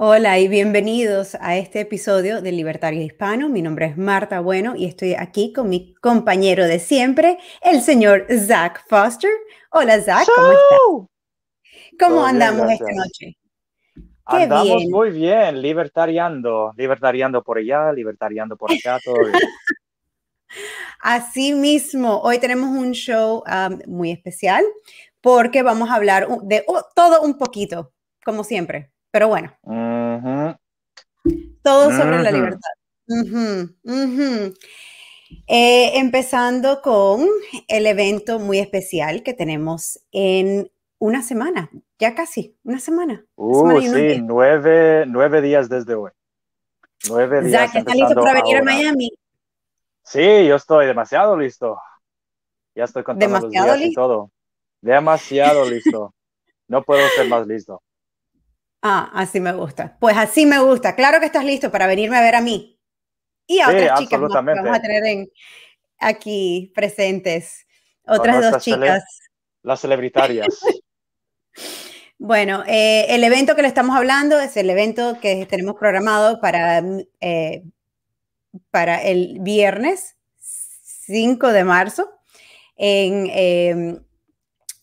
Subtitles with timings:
[0.00, 3.48] Hola y bienvenidos a este episodio de Libertario Hispano.
[3.48, 8.24] Mi nombre es Marta Bueno y estoy aquí con mi compañero de siempre, el señor
[8.30, 9.32] Zach Foster.
[9.72, 11.98] Hola Zach, ¿cómo estás?
[11.98, 13.36] ¿Cómo andamos esta noche?
[14.30, 19.32] Qué andamos muy bien, libertariando, libertariando por allá, libertariando por acá, todo bien.
[21.00, 24.64] Así mismo, hoy tenemos un show um, muy especial
[25.20, 27.92] porque vamos a hablar de todo un poquito,
[28.24, 28.92] como siempre.
[29.10, 29.52] Pero bueno.
[31.62, 32.70] Todo sobre la libertad.
[35.46, 37.26] Eh, empezando con
[37.68, 43.24] el evento muy especial que tenemos en una semana, ya casi, una semana.
[43.36, 46.10] Uh, sí, nueve, días desde hoy.
[47.08, 47.74] Nueve días.
[47.74, 49.10] ¿está listo para venir a Miami?
[50.02, 51.78] Sí, yo estoy demasiado listo.
[52.74, 54.30] Ya estoy contando los días y todo.
[54.80, 56.14] Demasiado listo.
[56.66, 57.82] No puedo ser más listo.
[58.82, 59.96] Ah, así me gusta.
[60.00, 60.94] Pues así me gusta.
[60.94, 62.78] Claro que estás listo para venirme a ver a mí.
[63.46, 65.28] Y a otras chicas que vamos a tener
[65.98, 67.66] aquí presentes.
[68.06, 69.02] Otras dos chicas.
[69.62, 70.60] las celebritarias.
[72.18, 76.82] bueno, eh, el evento que le estamos hablando es el evento que tenemos programado para,
[77.20, 77.64] eh,
[78.70, 82.10] para el viernes 5 de marzo
[82.76, 84.04] en em,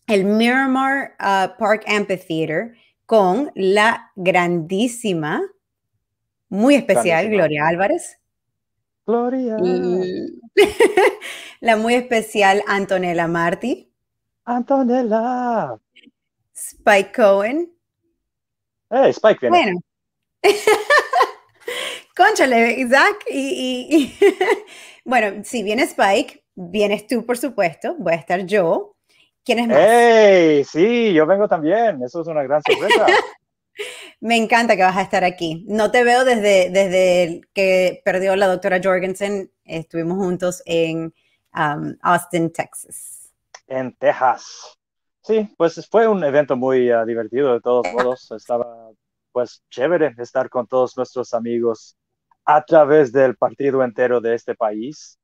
[0.07, 5.41] el Miramar uh, Park Amphitheater con la grandísima,
[6.49, 8.19] muy especial Gloria Álvarez.
[9.05, 9.57] Gloria.
[11.59, 13.91] la muy especial Antonella Marti.
[14.45, 15.79] Antonella.
[16.53, 17.71] Spike Cohen.
[18.89, 19.49] Hey, Spike viene.
[19.49, 19.79] Bueno.
[22.15, 23.25] Conchale, Isaac.
[23.29, 24.13] Y,
[25.05, 27.95] bueno, si viene Spike, vienes tú, por supuesto.
[27.97, 28.94] Voy a estar yo.
[29.45, 30.67] ¿Quién es.
[30.67, 32.01] Sí, yo vengo también.
[32.03, 33.05] Eso es una gran sorpresa.
[34.19, 35.63] Me encanta que vas a estar aquí.
[35.67, 39.51] No te veo desde, desde que perdió la doctora Jorgensen.
[39.63, 41.13] Estuvimos juntos en
[41.53, 43.31] um, Austin, Texas.
[43.67, 44.77] En Texas.
[45.21, 48.31] Sí, pues fue un evento muy uh, divertido de todos modos.
[48.31, 48.89] Estaba
[49.31, 51.97] pues chévere estar con todos nuestros amigos
[52.45, 55.19] a través del partido entero de este país.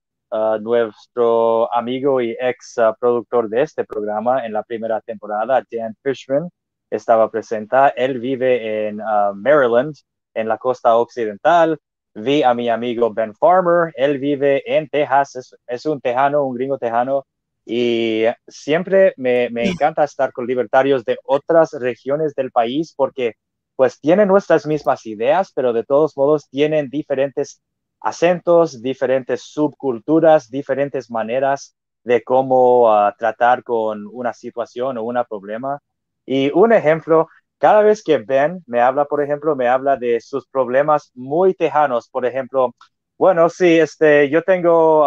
[0.62, 6.50] Nuestro amigo y ex uh, productor de este programa en la primera temporada, Dan Fishman,
[6.90, 7.75] estaba presente.
[7.96, 9.96] Él vive en uh, Maryland,
[10.34, 11.78] en la costa occidental.
[12.14, 16.78] Vi a mi amigo Ben Farmer, él vive en Texas, es, un tejano, un gringo
[16.78, 17.25] tejano,
[17.66, 23.36] y siempre me, me encanta estar con libertarios de otras regiones del país porque
[23.75, 27.62] pues tienen nuestras mismas ideas, pero de todos modos tienen diferentes
[28.01, 35.79] acentos, diferentes subculturas, diferentes maneras de cómo ah, tratar con una situación o un problema.
[36.25, 40.47] Y un ejemplo, cada vez que Ben me habla, por ejemplo, me habla de sus
[40.47, 42.75] problemas muy tejanos, por ejemplo,
[43.17, 45.06] bueno, sí, este, yo tengo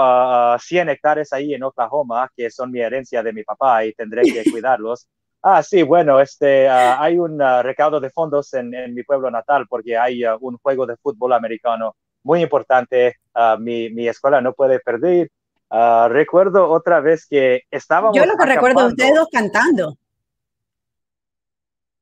[0.61, 4.23] 100 ah, hectáreas ahí en Oklahoma, que son mi herencia de mi papá y tendré
[4.23, 5.09] que cuidarlos.
[5.43, 9.67] Ah, sí, bueno, este, ah, hay un recaudo de fondos en, en, mi pueblo natal
[9.69, 13.17] porque hay un juego de fútbol americano muy importante.
[13.35, 15.31] Uh, mi, mi, escuela no puede perder.
[15.71, 18.17] Uh, recuerdo otra vez que estábamos.
[18.17, 19.97] Yo lo que recuerdo de ustedes dos cantando.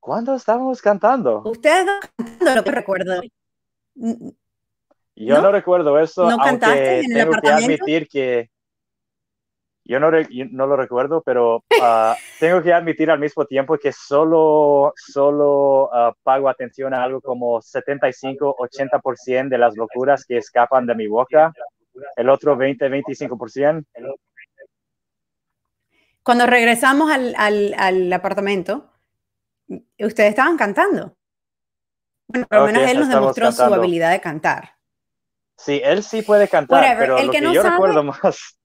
[0.00, 1.42] ¿Cuándo estábamos cantando?
[1.44, 3.20] Ustedes dos cantando, lo que recuerdo.
[5.14, 6.30] Yo no, recuerdo eso.
[6.30, 8.50] ¿No cantaste en el tengo que admitir que
[9.84, 14.93] yo no, no lo recuerdo, pero ah, tengo que admitir al mismo tiempo que solo,
[14.96, 21.08] solo uh, pago atención a algo como 75-80% de las locuras que escapan de mi
[21.08, 21.52] boca.
[22.17, 23.84] El otro 20-25%.
[26.23, 28.88] Cuando regresamos al, al, al, apartamento,
[29.99, 31.17] ustedes estaban cantando.
[32.29, 34.76] Bueno, por lo menos él nos demostró su habilidad de cantar.
[35.56, 38.56] Sí, él sí puede cantar, pero lo que, yo recuerdo más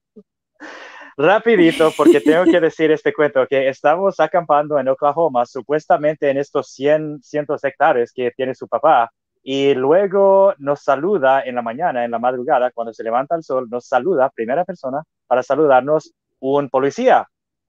[1.18, 6.70] rapidito, porque tengo que decir este cuento, que estamos acampando en Oklahoma, supuestamente en estos
[6.72, 9.10] 100, cientos hectáreas que tiene su papá,
[9.42, 13.68] y luego nos saluda en la mañana, en la madrugada, cuando se levanta el sol,
[13.70, 17.26] nos saluda, primera persona, para saludarnos, un policía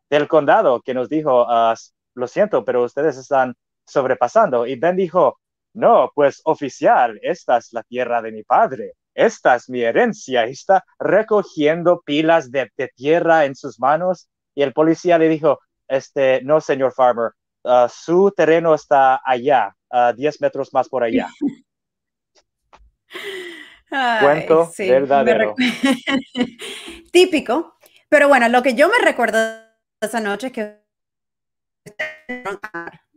[0.10, 1.74] del condado que nos dijo, ah,
[2.16, 3.56] lo siento, pero ustedes están
[3.86, 4.68] sobrepasando.
[4.68, 5.40] Y Ben dijo,
[5.74, 10.86] no, pues oficial, esta es la tierra de mi padre esta es mi herencia, está
[10.98, 14.30] recogiendo pilas de, tierra en sus manos.
[14.56, 17.31] Y el policía le dijo, este, no, señor Farmer,
[17.63, 21.27] uh, su terreno está allá, a 10 metros más por allá.
[24.21, 25.56] Cuento verdadero.
[27.12, 27.75] Típico.
[28.07, 29.38] Pero bueno, lo que yo me recuerdo
[30.00, 30.80] esa noche es que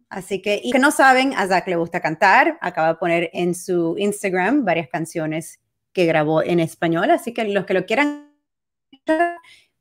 [0.09, 3.55] Así que, y que no saben, a Zach le gusta cantar, acaba de poner en
[3.55, 5.62] su Instagram varias canciones
[5.93, 8.33] que grabó en español, así que los que lo quieran,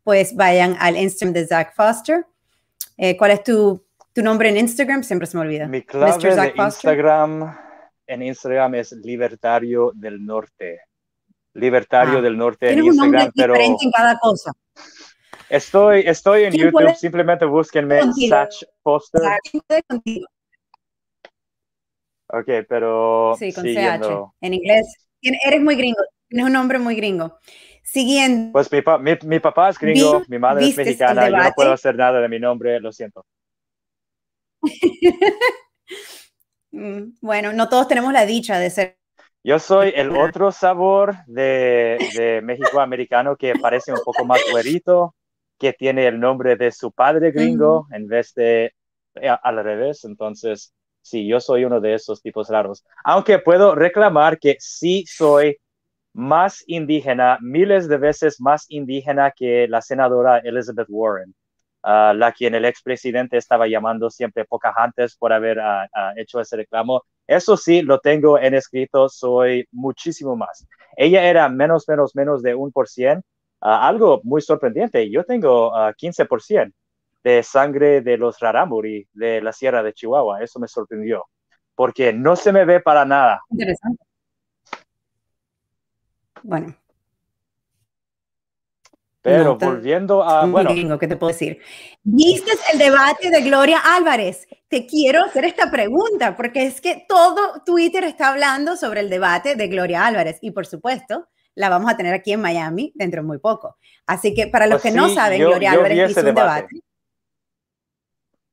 [0.04, 2.26] pues vayan al Instagram de Zach Foster.
[2.98, 5.04] Eh, ¿Cuál es tu, tu, nombre en Instagram?
[5.04, 5.68] Siempre se me olvida.
[5.68, 7.58] Mi clave de Instagram
[8.08, 10.82] en Instagram es Libertario del Norte.
[11.54, 14.52] Libertario ah, del Norte en Instagram, un pero diferente en cada cosa.
[15.50, 19.22] Estoy, estoy en YouTube, simplemente búsquenme Satch Foster.
[22.34, 23.36] Ok, pero.
[23.38, 24.32] Sí, con CH.
[24.40, 24.96] En inglés.
[25.22, 26.02] Eres muy gringo.
[26.28, 27.38] Tienes un nombre muy gringo.
[27.84, 28.52] Siguiendo.
[28.54, 28.80] Pues mi,
[29.28, 31.30] mi, papá es gringo, mi madre es mexicana.
[31.30, 33.26] Yo no puedo hacer nada de mi nombre, lo siento.
[36.74, 38.98] Mm, bueno, no todos tenemos la dicha de ser.
[39.44, 45.14] Yo soy el otro sabor de, de México americano que parece un poco más güerito,
[45.60, 48.74] que tiene el nombre de su padre gringo en vez de
[49.16, 50.06] eh, al revés.
[50.06, 52.86] Entonces, sí, yo soy uno de esos tipos raros.
[53.04, 55.58] Aunque puedo reclamar que sí soy
[56.14, 61.34] más indígena, miles de veces más indígena que la senadora Elizabeth Warren,
[61.84, 66.58] uh, la quien el expresidente estaba llamando siempre Pocahontas por haber uh, uh, hecho ese
[66.58, 67.04] reclamo.
[67.28, 70.68] Eso sí, lo tengo en escrito, soy muchísimo más.
[70.98, 73.24] Ella era menos, menos, menos de un por cien,
[73.62, 76.81] Ah, algo muy sorprendente, yo tengo 15% ah,
[77.24, 81.26] de sangre de los rarámuri de la Sierra de Chihuahua, eso me sorprendió,
[81.76, 83.42] porque no se me ve para nada.
[83.50, 84.04] Interesante.
[86.44, 86.76] Bueno.
[89.22, 90.48] Pero volviendo a...
[90.48, 91.60] Bueno, ¿qué te puedo decir?
[92.02, 94.48] ¿Viste el debate de Gloria Álvarez?
[94.68, 99.56] Te quiero hacer esta pregunta, porque es que todo Twitter está hablando sobre el debate
[99.56, 100.40] de Gloria Álvarez.
[100.42, 103.78] Y por supuesto, la vamos a tener aquí en Miami dentro de muy poco.
[104.08, 106.82] Así que para los pues que no saben, Gloria Álvarez hizo un debate.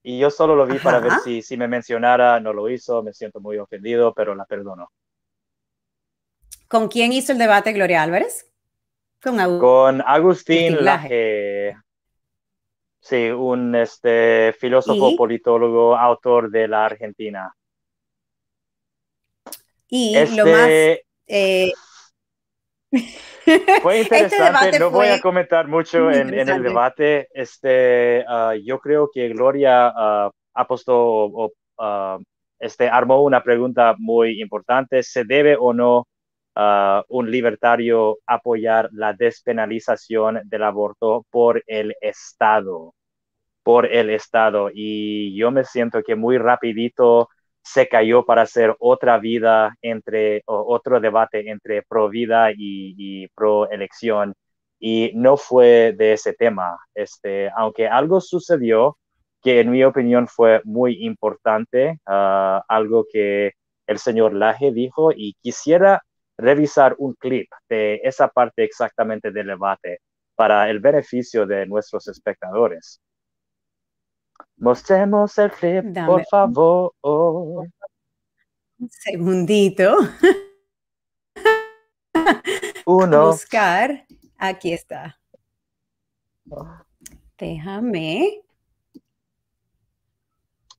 [0.08, 3.12] Y yo solo lo vi para ver si, si me mencionara, no lo hizo, me
[3.12, 4.90] siento muy ofendido, pero la perdono.
[6.66, 8.50] ¿Con quién hizo el debate Gloria Álvarez?
[9.20, 11.76] Con, Agustín Laje.
[12.99, 17.54] Sí, un este, filósofo, politólogo, autor de la Argentina.
[19.88, 21.72] Y lo más este eh,
[23.82, 27.29] fue este interesante, no voy a comentar mucho en, el debate.
[27.32, 32.18] Este, ah, yo creo que Gloria uh, apostó o ah,
[32.59, 35.02] este, armó una pregunta muy importante.
[35.02, 36.07] ¿Se debe o no
[37.09, 42.95] un libertario apoyar la despenalización del aborto por el Estado?
[43.62, 44.71] Por el Estado.
[44.75, 47.28] Y yo me siento que muy rapidito
[47.72, 54.34] se cayó para hacer otra vida entre, otro debate entre pro vida y, pro elección.
[54.80, 56.78] Y no fue de ese tema.
[56.94, 58.96] Este, aunque algo sucedió
[59.42, 63.52] que en mi opinión fue muy importante, ah, algo que
[63.87, 66.02] el señor Laje dijo y quisiera
[66.38, 70.00] revisar un clip de esa parte exactamente del debate
[70.37, 73.00] para el beneficio de nuestros espectadores.
[74.57, 76.92] Mostremos el clip, por favor.
[77.02, 79.97] Un segundito.
[82.87, 83.26] Uno.
[83.26, 84.07] buscar.
[84.38, 85.18] Aquí está.
[87.37, 88.42] Déjame.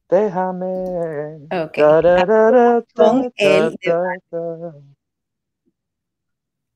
[0.10, 1.48] Déjame.
[1.51, 1.78] Ok.
[2.96, 3.78] Con el.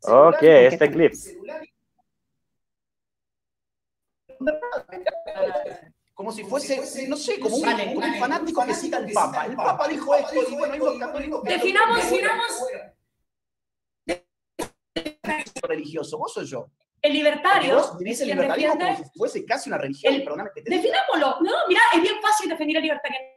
[0.05, 1.13] Ok, este clip
[6.13, 7.63] como si fuese, no sé, como un,
[8.19, 9.45] fanático que siga al Papa.
[9.47, 11.43] El Papa dijo esto y bueno, los católicos...
[11.43, 12.63] Definamos, definamos...
[15.63, 16.67] religioso, vos o yo.
[17.01, 17.75] El libertario.
[17.75, 20.25] Vos el libertarismo como si fuese casi una religión, el,
[20.65, 21.37] Definámoslo.
[21.41, 23.33] No, mira, es bien fácil definir el libertarianismo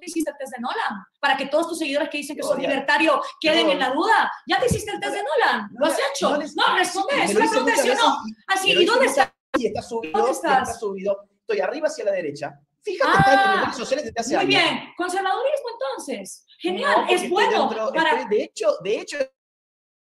[0.00, 1.04] hiciste el test de Nolan?
[1.18, 4.30] Para que todos tus seguidores que dicen que son libertario queden en la duda.
[4.46, 5.68] ¿Ya te hiciste el test de Nolan?
[5.72, 6.30] ¿Lo has hecho?
[6.30, 8.16] No, responde, es una pregunta, ¿sí o no?
[8.46, 9.34] Así, ¿y dónde está?
[9.58, 12.60] Y está subido, está subido estoy arriba hacia la derecha.
[12.82, 14.64] Fíjate, ah, está en las redes sociales desde hace muy años.
[14.64, 16.46] Muy bien, conservadurismo entonces.
[16.58, 17.70] Genial, es bueno.
[17.94, 18.24] para...
[18.24, 19.18] de hecho, de hecho,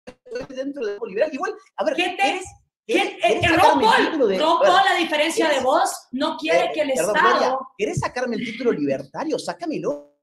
[0.07, 1.31] estoy dentro de liberal.
[1.33, 2.41] Igual, a ver, ¿qué te,
[2.87, 6.81] ¿Qué, eh, Ron Paul, de, Ron Paul, la diferencia de vos, no quiere eh, que
[6.81, 7.69] el perdón, Estado...
[7.77, 9.39] ¿Querés sacarme el título libertario?
[9.39, 10.15] Sácamelo.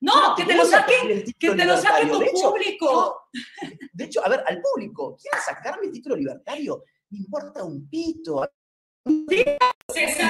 [0.00, 3.28] No, que te lo saque, que te lo saque tu público.
[3.92, 6.84] de hecho, a ver, al público, ¿quieres sacarme el título libertario?
[7.10, 8.48] Me importa un pito.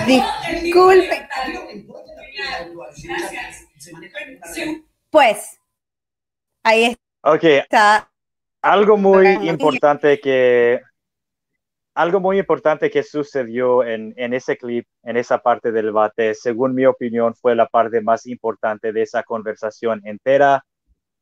[0.06, 1.28] Disculpe.
[5.10, 5.58] Pues,
[6.62, 7.00] ahí está.
[7.22, 7.44] Ok.
[8.62, 10.80] Algo muy importante que
[11.94, 16.74] algo muy importante que sucedió en, en, ese clip, en esa parte del debate, según
[16.74, 20.64] mi opinión, fue la parte más importante de esa conversación entera.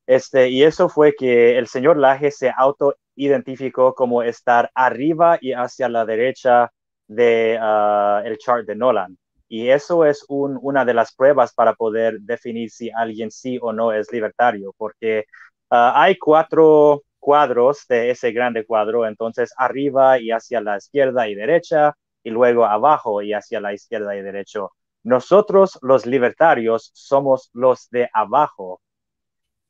[0.07, 5.89] Este, y eso fue que el señor Laje se autoidentificó como estar arriba y hacia
[5.89, 6.71] la derecha
[7.09, 9.19] de uh, el chart de Nolan.
[9.49, 13.73] Y eso es un, una de las pruebas para poder definir si alguien sí o
[13.73, 15.25] no es libertario, porque
[15.71, 21.35] uh, hay cuatro cuadros de ese grande cuadro, entonces arriba y hacia la izquierda y
[21.35, 24.61] derecha, y luego abajo y hacia la izquierda y derecha.
[25.03, 28.81] Nosotros los libertarios somos los de abajo.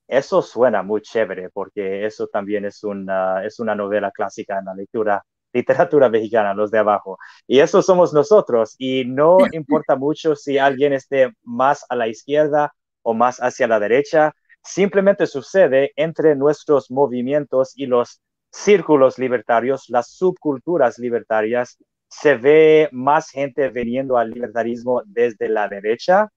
[0.09, 4.75] Eso suena muy chévere porque eso también es una, es una novela clásica en la
[4.75, 7.19] lectura, literatura mexicana, los de abajo.
[7.47, 12.73] Y eso somos nosotros y no importa mucho si alguien esté más a la izquierda
[13.02, 20.11] o más hacia la derecha, simplemente sucede entre nuestros movimientos y los círculos libertarios, las
[20.11, 21.78] subculturas libertarias,
[22.09, 26.28] se ve más gente viniendo al libertarismo desde la derecha,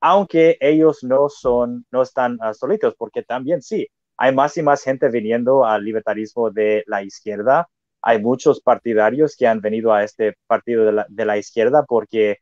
[0.00, 4.82] aunque ellos no son, no están uh, solitos, porque también sí, hay más y más
[4.82, 7.68] gente viniendo al libertarismo de la izquierda.
[8.02, 12.38] Hay muchos partidarios que han venido a este partido de la, de la izquierda porque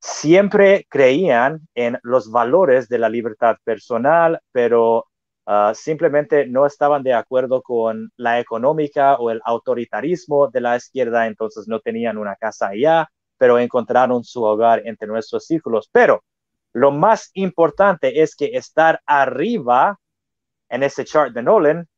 [0.00, 5.06] siempre creían en los valores de la libertad personal, pero
[5.46, 11.26] uh, simplemente no estaban de acuerdo con la económica o el autoritarismo de la izquierda,
[11.26, 15.88] entonces no tenían una casa allá, pero encontraron su hogar entre nuestros círculos.
[15.92, 16.24] Pero
[16.72, 19.98] lo más importante es que estar arriba
[20.68, 21.88] en ese chart de Nolan,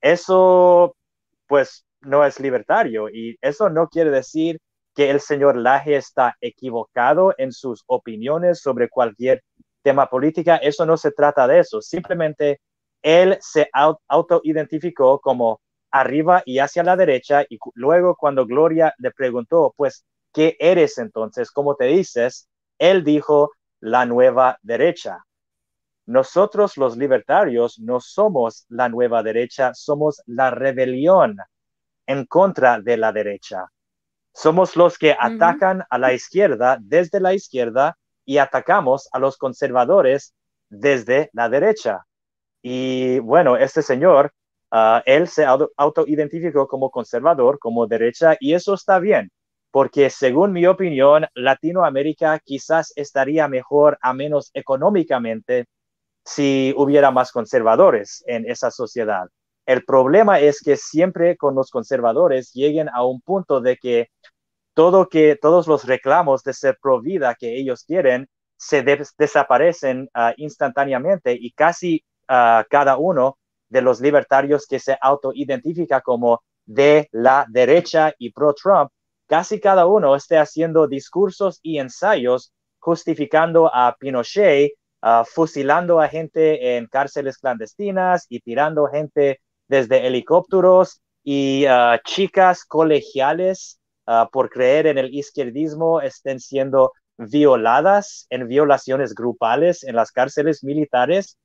[0.00, 0.96] eso
[1.46, 4.58] pues no es libertario y eso no quiere decir
[4.94, 9.42] que el señor Laje está equivocado en sus opiniones sobre cualquier
[9.82, 10.56] tema política.
[10.56, 11.80] Eso no se trata de eso.
[11.80, 12.60] Simplemente
[13.02, 13.68] él se
[14.08, 20.56] autoidentificó como arriba y hacia la derecha y luego cuando Gloria le preguntó, pues, ¿qué
[20.58, 21.50] eres entonces?
[21.50, 22.48] ¿Cómo te dices?
[22.78, 23.50] Él dijo,
[23.84, 25.24] la nueva derecha.
[26.06, 31.36] Nosotros los libertarios no somos la nueva derecha, somos la rebelión
[32.06, 33.66] en contra de la derecha.
[34.32, 40.34] Somos los que atacan a la izquierda desde la izquierda y atacamos a los conservadores
[40.68, 42.04] desde la derecha.
[42.62, 44.32] Y bueno, este señor,
[44.72, 49.30] uh, él se autoidentificó como conservador, como derecha, y eso está bien,
[49.70, 55.66] porque según mi opinión, Latinoamérica quizás estaría mejor, a menos económicamente,
[56.24, 59.28] si hubiera más conservadores en esa sociedad.
[59.66, 64.08] El problema es que siempre con los conservadores lleguen a un punto de que
[64.74, 70.32] todo que todos los reclamos de ser pro vida que ellos quieren se desaparecen uh,
[70.36, 77.46] instantáneamente y casi uh, cada uno de los libertarios que se autoidentifica como de la
[77.48, 78.90] derecha y pro Trump,
[79.26, 86.76] casi cada uno esté haciendo discursos y ensayos justificando a Pinochet, uh, fusilando a gente
[86.76, 91.66] en cárceles clandestinas y tirando gente desde helicópteros y
[92.04, 99.96] chicas colegiales Ah, por creer en el izquierdismo estén siendo violadas en violaciones grupales en
[99.96, 101.38] las cárceles militares.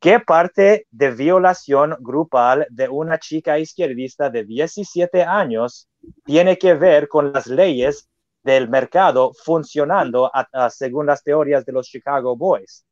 [0.00, 5.88] ¿Qué parte de violación grupal de una chica izquierdista de 17 años
[6.26, 8.06] tiene que ver con las leyes
[8.42, 10.30] del mercado funcionando
[10.68, 12.84] según las teorías de los Chicago Boys?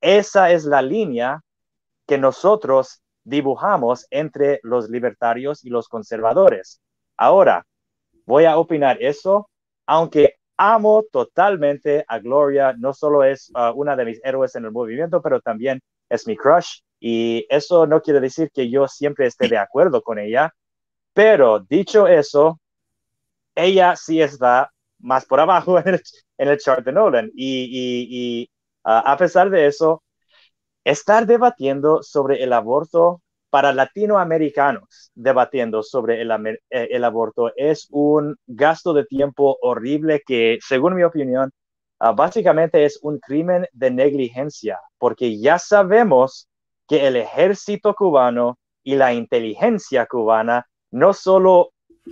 [0.00, 1.42] Esa es la línea
[2.06, 6.80] que nosotros dibujamos entre los libertarios y los conservadores.
[7.16, 7.66] Ahora,
[8.26, 9.48] voy a opinar eso,
[9.86, 14.72] aunque amo totalmente a Gloria, no solo es uh, una de mis héroes en el
[14.72, 16.80] movimiento, pero también es mi crush.
[17.00, 20.52] Y eso no quiere decir que yo siempre esté de acuerdo con ella,
[21.12, 22.60] pero dicho eso,
[23.54, 26.00] ella sí está más por abajo en
[26.38, 27.30] el, chart de Nolan.
[27.34, 28.48] Y,
[28.84, 30.03] uh, a pesar de eso,
[30.84, 35.12] estar debatiendo sobre el aborto para latinoamericanos.
[35.14, 41.52] Debatiendo sobre eh, el, aborto es un gasto de tiempo horrible que, según mi opinión,
[42.00, 46.48] ah, básicamente es un crimen de negligencia, porque ya sabemos
[46.88, 51.70] que el ejército cubano y la inteligencia cubana no solo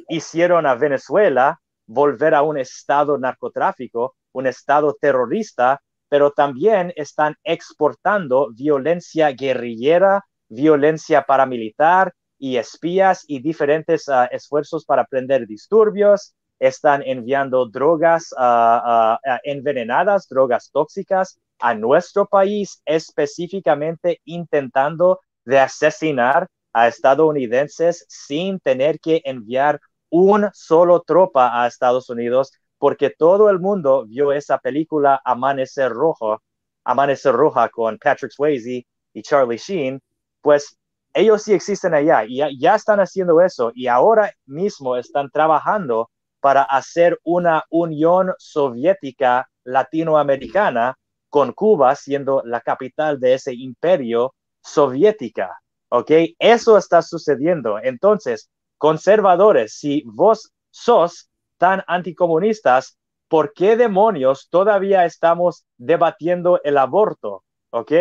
[0.09, 5.83] hicieron a Venezuela volver a un estado narcotráfico, un estado terrorista,
[6.13, 15.07] pero también están exportando violencia guerrillera violencia paramilitar y espías y diferentes ah, esfuerzos para
[15.07, 16.35] prender disturbios.
[16.61, 26.47] Están enviando drogas ah, ah, envenenadas, drogas tóxicas a nuestro país, específicamente intentando de asesinar
[26.75, 33.61] a estadounidenses sin tener que enviar un solo tropa a Estados Unidos porque todo el
[33.61, 36.43] mundo vio esa película Amanecer Rojo,
[36.83, 38.85] Amanecer Roja con Patrick Swayze
[39.15, 40.03] y Charlie Sheen,
[40.41, 40.77] pues
[41.15, 46.11] ellos sí existen allá y ya, están haciendo eso y ahora mismo están trabajando
[46.41, 50.99] para hacer una unión soviética latinoamericana
[51.29, 55.57] con Cuba siendo la capital de ese imperio soviética.
[55.89, 56.11] ¿Ok?
[56.37, 57.79] Eso está sucediendo.
[57.81, 61.29] Entonces, conservadores, si vos sos
[61.63, 67.45] tan anticomunistas, ¿por qué demonios todavía estamos debatiendo el aborto?
[67.71, 67.93] ¿Ok?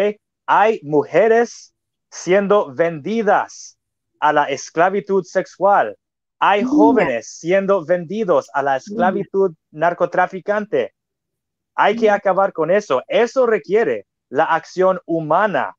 [0.47, 1.75] Hay mujeres
[2.09, 3.77] siendo vendidas
[4.19, 5.95] a la esclavitud sexual.
[6.39, 10.95] Hay jóvenes siendo vendidos a la esclavitud narcotraficante.
[11.75, 13.03] Hay que acabar con eso.
[13.07, 15.77] Eso requiere la acción humana,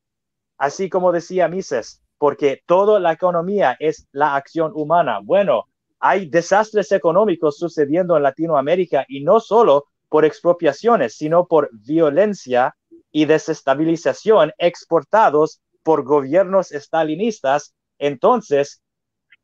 [0.57, 5.19] así como decía Mises, porque toda la economía es la acción humana.
[5.21, 5.65] Bueno,
[6.05, 12.75] hay desastres económicos sucediendo en Latinoamérica y no solo por expropiaciones, sino por violencia
[13.09, 17.73] y desestabilización exportados por gobiernos estalinistas.
[17.99, 18.83] Entonces,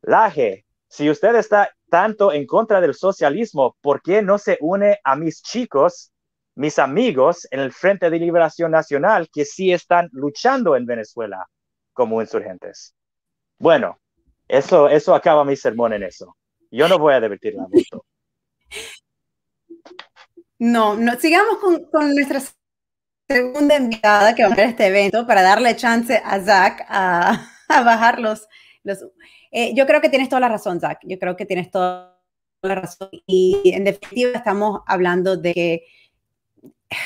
[0.02, 5.16] Laje, si usted está tanto en contra del socialismo, ¿por qué no se une a
[5.16, 6.12] mis chicos,
[6.56, 11.46] mis amigos en el Frente de Liberación Nacional que sí están luchando en Venezuela
[11.94, 12.94] como insurgentes?
[13.58, 13.98] Bueno,
[14.46, 16.36] eso, eso acaba mi sermón en eso.
[16.70, 17.66] Yo no voy a divertir la
[20.58, 22.40] No, no, sigamos con, con nuestra
[23.28, 27.82] segunda invitada que va a ver este evento para darle chance a Zach a, a
[27.82, 28.46] bajar los...
[28.82, 28.98] los
[29.50, 30.98] eh, yo creo que tienes toda la razón, Zach.
[31.02, 32.20] Yo creo que tienes toda
[32.62, 33.08] la razón.
[33.26, 35.84] Y en definitiva estamos hablando de que...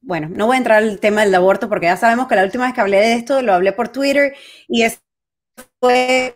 [0.00, 2.64] Bueno, no voy a entrar al tema del aborto porque ya sabemos que la última
[2.64, 4.34] vez que hablé de esto lo hablé por Twitter
[4.66, 5.02] y es
[5.80, 6.34] fue,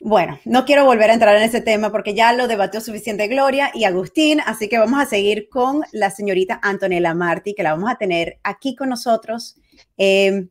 [0.00, 3.70] bueno, no quiero volver a entrar en ese tema porque ya lo debatió suficiente Gloria
[3.74, 7.90] y Agustín, así que vamos a seguir con la señorita Antonella Martí, que la vamos
[7.90, 9.56] a tener aquí con nosotros.
[9.96, 10.48] Eh,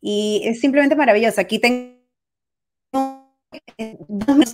[0.00, 1.40] y es simplemente maravillosa.
[1.40, 1.94] Aquí tengo,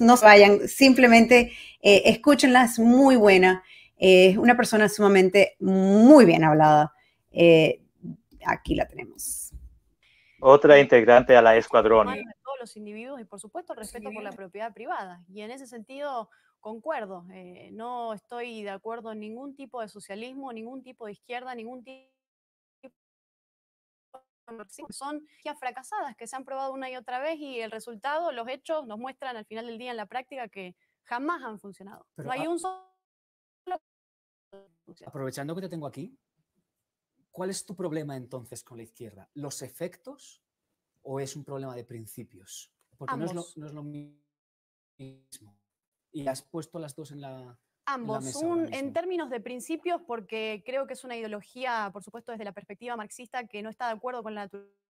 [0.00, 3.64] no se vayan, simplemente eh, escúchenla, es muy buena.
[3.96, 6.94] Es una persona sumamente muy bien hablada.
[7.32, 7.80] Eh,
[8.46, 9.52] aquí la tenemos.
[10.40, 12.08] Otra integrante a la escuadrón
[12.60, 15.24] los individuos y por supuesto respeto por la propiedad privada.
[15.28, 20.52] Y en ese sentido concuerdo, eh, no estoy de acuerdo en ningún tipo de socialismo,
[20.52, 22.10] ningún tipo de izquierda, ningún tipo
[24.90, 28.48] son ya fracasadas que se han probado una y otra vez y el resultado, los
[28.48, 32.06] hechos nos muestran al final del día en la práctica que jamás han funcionado.
[32.16, 32.90] no hay un solo...
[35.06, 36.18] Aprovechando que te tengo aquí,
[37.30, 39.30] ¿cuál es tu problema entonces con la izquierda?
[39.34, 40.42] ¿Los efectos
[41.02, 42.72] o es un problema de principios?
[42.96, 45.56] Porque no es, lo, no es, lo, mismo.
[46.12, 47.58] Y has puesto las dos en la...
[47.86, 52.44] Ambos, un, en términos de principios, porque creo que es una ideología, por supuesto, desde
[52.44, 54.80] la perspectiva marxista, que no está de acuerdo con la naturaleza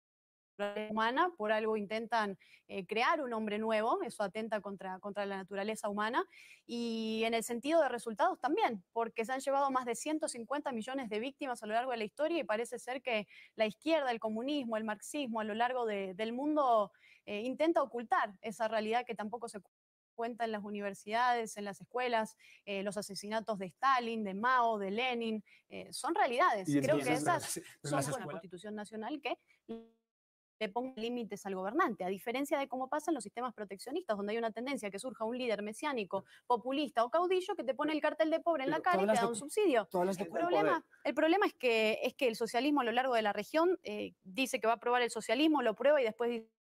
[0.90, 2.38] humana, por algo intentan
[2.72, 6.24] eh, crear un hombre nuevo, eso atenta contra, contra la naturaleza humana,
[6.68, 11.08] y en el sentido de resultados también, porque se han llevado más de 150 millones
[11.08, 14.20] de víctimas a lo largo de la historia y parece ser que la izquierda, el
[14.20, 16.92] comunismo, el marxismo a lo largo del mundo
[17.26, 19.58] eh, intenta ocultar esa realidad que tampoco se
[20.14, 24.92] cuenta en las universidades, en las escuelas, eh, los asesinatos de Stalin, de Mao, de
[24.92, 25.42] Lenin,
[25.90, 26.68] son realidades.
[26.68, 29.36] Creo que esas son una constitución nacional que
[30.60, 34.32] le ponga límites al gobernante, a diferencia de cómo pasa en los sistemas proteccionistas, donde
[34.32, 38.00] hay una tendencia que surja un líder mesiánico, populista o caudillo que te pone el
[38.00, 39.88] cartel de pobre en la cara y te da un subsidio.
[39.92, 43.32] El problema, el problema es que, es que el socialismo a lo largo de la
[43.32, 46.59] región eh, dice que va a aprobar el socialismo, lo prueba y después dice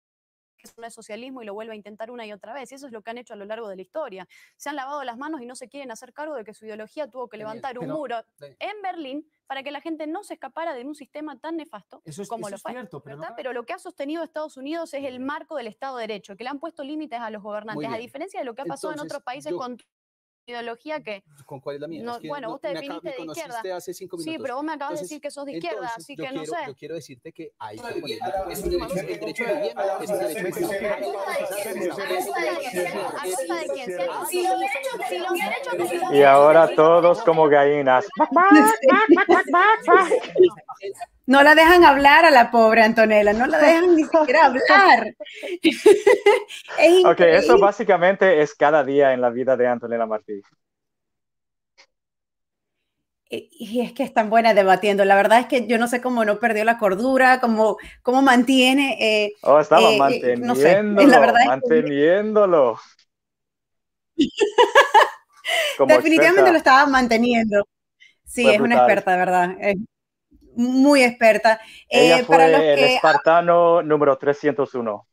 [0.64, 2.72] que eso no es socialismo y lo vuelve a intentar una y otra vez.
[2.72, 4.27] Y eso es lo que han hecho a lo largo de la historia.
[4.57, 7.09] Se han lavado las manos y no se quieren hacer cargo de que su ideología
[7.09, 10.85] tuvo que levantar un muro en Berlín para que la gente no se escapara de
[10.85, 12.72] un sistema tan nefasto como lo fue.
[12.72, 16.37] Cierto, pero, lo que ha sostenido Estados Unidos es el marco del Estado de Derecho,
[16.37, 18.94] que le han puesto límites a los gobernantes, a diferencia de lo que ha pasado
[18.94, 19.77] en otros países con
[20.46, 21.22] ideología que...
[21.46, 22.18] ¿Con cuál es la mía?
[22.26, 23.76] bueno, te definiste de izquierda.
[23.76, 26.30] Hace cinco sí, pero vos me acabas de decir que sos de izquierda, así que
[26.33, 26.57] no sé.
[26.66, 28.18] Yo quiero decirte que hay que
[28.50, 30.68] es un derecho, el derecho de vivienda es un derecho
[36.11, 38.07] de Y ahora todos como gallinas.
[41.27, 45.15] No la dejan hablar a la pobre Antonella, no la dejan ni siquiera hablar.
[47.07, 50.43] ok, eso básicamente es cada día en la vida de Antonella Martí.
[53.31, 55.05] Y es que es tan buena debatiendo.
[55.05, 58.97] La verdad es que yo no sé cómo no perdió la cordura, cómo, cómo mantiene.
[59.01, 62.79] Eh, oh, estaba eh, manteniéndolo, no sé, la verdad manteniéndolo.
[65.89, 67.67] Definitivamente lo estaba manteniendo.
[68.25, 69.57] Sí, es una experta, ¿verdad?
[69.59, 69.77] Es
[70.57, 71.61] muy experta.
[71.88, 75.07] Ella eh, fue para los el espartano número 301.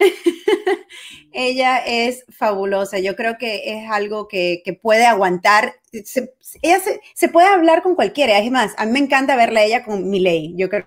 [1.32, 2.98] ella es fabulosa.
[2.98, 5.74] Yo creo que es algo que, puede aguantar.
[6.04, 6.78] Se, ella
[7.14, 8.38] se, puede hablar con cualquiera.
[8.38, 10.54] Es más, a mí me encanta verla a ella con Milei.
[10.56, 10.86] Yo creo,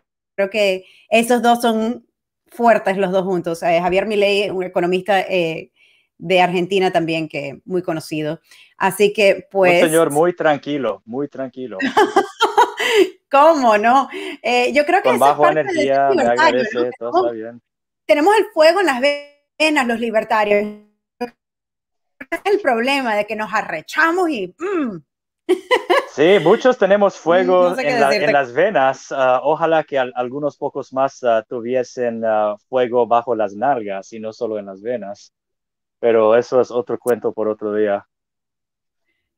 [0.51, 2.07] que esos dos son
[2.47, 3.61] fuertes los dos juntos.
[3.63, 5.71] Eh, Javier Milei, un economista eh,
[6.17, 8.41] de Argentina también, que muy conocido.
[8.77, 9.83] Así que, pues...
[9.83, 11.77] Un señor muy tranquilo, muy tranquilo.
[13.29, 14.09] ¿Cómo no?
[14.41, 15.09] Eh, yo creo que...
[15.09, 17.61] Con bajo energía, agradece, todo está bien
[18.11, 20.81] tenemos el fuego en las venas, los libertarios.
[21.17, 24.53] Es el problema de que nos arrechamos y...
[24.59, 24.97] Mm.
[26.09, 29.13] Sí, muchos tenemos fuego en, las venas.
[29.13, 34.33] Ah, ojalá que algunos pocos más ah, tuviesen ah, fuego bajo las nalgas y no
[34.33, 35.33] solo en las venas.
[35.99, 38.05] Pero eso es otro cuento por otro día.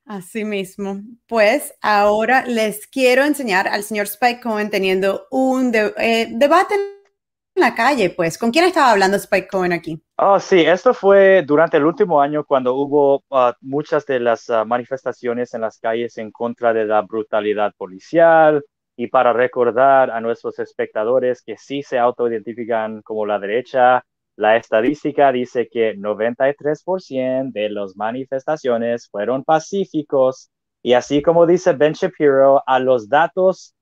[0.05, 1.01] Así mismo.
[1.27, 7.73] Pues ahora les quiero enseñar al señor Spike Cohen teniendo un eh, debate en la
[7.73, 8.37] calle, pues.
[8.37, 10.01] ¿Con quién estaba hablando Spike Cohen aquí?
[10.17, 14.65] Oh, sí, esto fue durante el último año cuando hubo ah, muchas de las ah,
[14.65, 18.63] manifestaciones en las calles en contra de la brutalidad policial
[18.95, 25.31] y para recordar a nuestros espectadores que sí se autoidentifican como la derecha, la estadística
[25.31, 30.49] dice que 93% de las manifestaciones fueron pacíficos
[30.81, 33.73] y así como dice Ben Shapiro, a los datos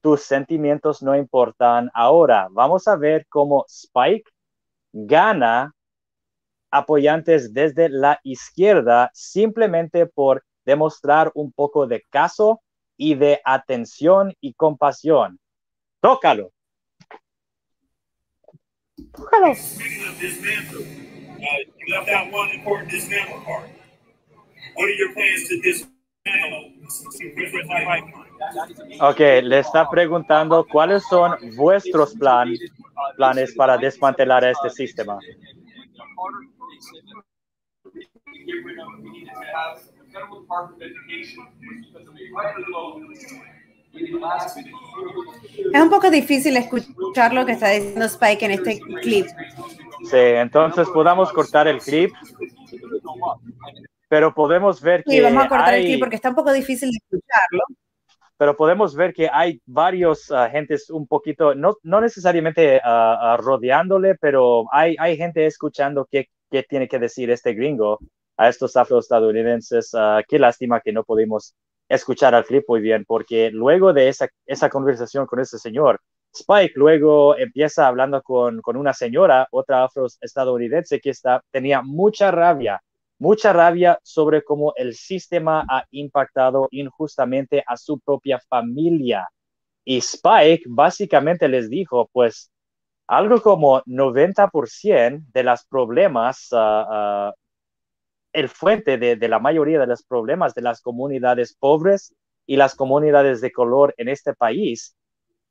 [0.00, 2.48] tus sentimientos no importan ahora.
[2.50, 4.30] Vamos a ver cómo Spike
[4.92, 5.72] gana
[6.70, 12.60] apoyantes desde la izquierda simplemente por demostrar un poco de caso
[12.96, 15.38] y de atención y compasión.
[16.00, 16.52] Tócalo.
[19.14, 19.54] Tócalo.
[29.00, 32.54] Ok, le está preguntando cuáles son vuestros plan,
[33.16, 35.18] planes para desmantelar este sistema.
[45.74, 49.26] Es un poco difícil escuchar lo que está diciendo Spike en este clip.
[50.04, 52.12] Sí, entonces podamos cortar el clip
[54.08, 55.12] pero podemos ver que.
[55.12, 57.62] Sí, vamos a cortar aquí porque está un poco difícil de escucharlo.
[58.36, 64.14] Pero podemos ver que hay varios uh, gentes un poquito, no, no necesariamente uh, rodeándole,
[64.14, 67.98] pero hay, hay gente escuchando qué, qué tiene que decir este gringo
[68.36, 69.92] a estos afroestadounidenses.
[70.28, 71.54] Qué lástima que no pudimos
[71.88, 76.00] escuchar al clip muy bien, porque luego de esa, esa conversación con ese señor,
[76.34, 82.80] Spike luego empieza hablando con, con una señora, otra afroestadounidense que está, tenía mucha rabia
[83.18, 89.28] mucha rabia sobre cómo el sistema ha impactado injustamente a su propia familia.
[89.84, 92.50] Y Spike básicamente les dijo, pues,
[93.06, 97.34] algo como 90% de los problemas, ah, ah,
[98.32, 102.14] el fuente de, la mayoría de los problemas de las comunidades pobres
[102.46, 104.96] y las comunidades de color en este país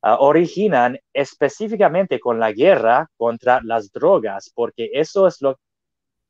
[0.02, 5.60] ah, originan específicamente con la guerra contra las drogas, porque eso es lo,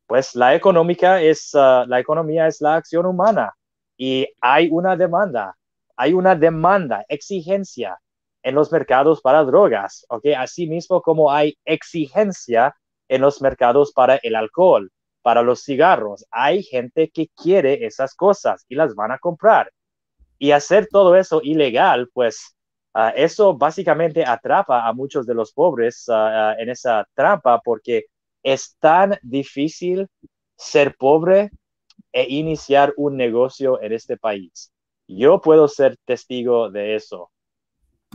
[0.08, 3.54] pues la económica es, ah, la economía es la acción humana
[3.98, 5.58] y hay una demanda,
[5.96, 8.00] hay una demanda, exigencia
[8.44, 10.28] en los mercados para drogas, ¿ok?
[10.38, 12.76] Así mismo como hay exigencia
[13.10, 14.90] en los mercados para el alcohol,
[15.28, 16.26] para los cigarros.
[16.32, 19.74] Hay gente que quiere esas cosas y las van a comprar.
[20.40, 22.56] Y hacer todo eso ilegal, pues
[22.94, 28.06] ah, eso básicamente atrapa a muchos de los pobres ah, en esa trampa porque
[28.42, 30.08] es tan difícil
[30.56, 31.52] ser pobre
[32.13, 34.72] e iniciar un negocio en este país.
[35.10, 37.32] Yo puedo ser testigo de eso.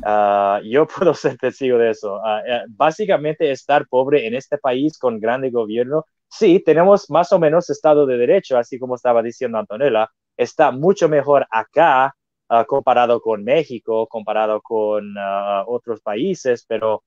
[0.03, 2.23] Ah, yo puedo ser testigo de eso.
[2.47, 7.71] Eh, básicamente estar pobre en este país con grande gobierno, sí, tenemos más o menos
[7.71, 12.15] estado de derecho, así como estaba diciendo Antonella, está mucho mejor acá
[12.49, 15.15] ah, comparado con México, comparado con
[15.67, 17.03] otros países, pero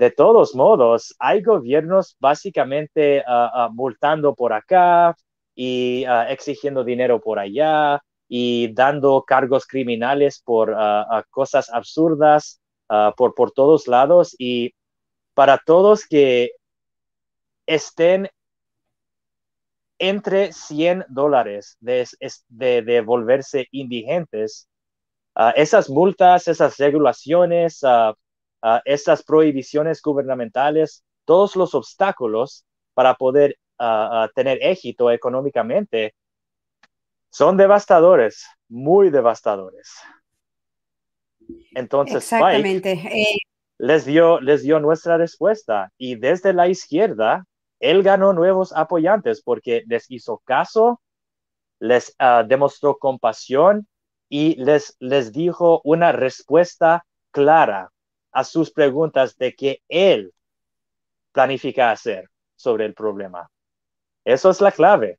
[0.00, 5.14] de todos modos, hay gobiernos básicamente ah, ah, multando por acá
[5.54, 10.74] y ah, exigiendo dinero por allá y dando cargos criminales por
[11.28, 12.62] cosas absurdas
[13.16, 14.34] por, por todos lados.
[14.38, 14.72] Y
[15.34, 16.52] para todos que
[17.66, 18.30] estén
[20.00, 22.08] entre 100 dólares de,
[22.48, 24.68] de, volverse indigentes,
[25.54, 27.80] esas multas, esas regulaciones,
[28.84, 33.56] esas prohibiciones gubernamentales, todos los obstáculos para poder
[34.34, 36.14] tener éxito económicamente,
[37.30, 39.94] son devastadores, muy devastadores.
[41.72, 42.92] Entonces, Exactamente.
[42.92, 43.38] Eh,
[43.78, 47.44] les, dio, les dio nuestra respuesta y desde la izquierda,
[47.80, 51.00] él ganó nuevos apoyantes porque les hizo caso,
[51.78, 53.88] les ah, demostró compasión
[54.28, 57.90] y les, les dijo una respuesta clara
[58.32, 60.32] a sus preguntas de que él
[61.32, 63.50] planifica hacer sobre el problema.
[64.24, 65.18] Eso es la clave.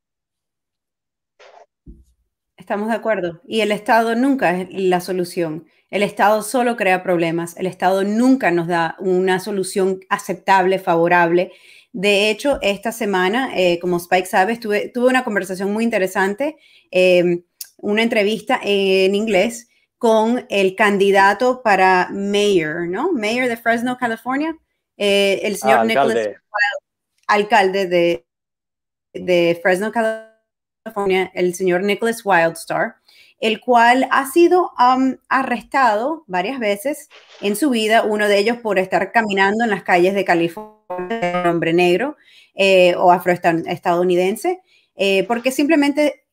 [2.55, 3.41] Estamos de acuerdo.
[3.47, 5.65] Y el Estado nunca es la solución.
[5.89, 7.57] El Estado solo crea problemas.
[7.57, 11.51] El Estado nunca nos da una solución aceptable, favorable.
[11.93, 16.57] De hecho, esta semana, eh, como Spike sabe, tuve, una conversación muy interesante,
[16.89, 17.43] em,
[17.77, 23.11] una entrevista en inglés con el candidato para mayor, ¿no?
[23.11, 24.57] Mayor de Fresno, California,
[24.97, 26.27] eh, el señor ah, Nicholas
[27.27, 28.25] alcalde de,
[29.13, 32.95] de Fresno, California, el señor Nicholas Wildstar,
[33.41, 37.09] el cual ha sido um, arrestado varias veces
[37.41, 41.73] en su vida, uno de ellos por estar caminando en las calles de California, hombre
[41.73, 42.15] negro
[42.53, 44.61] eh, o afroestadounidense,
[44.95, 46.23] eh, porque simplemente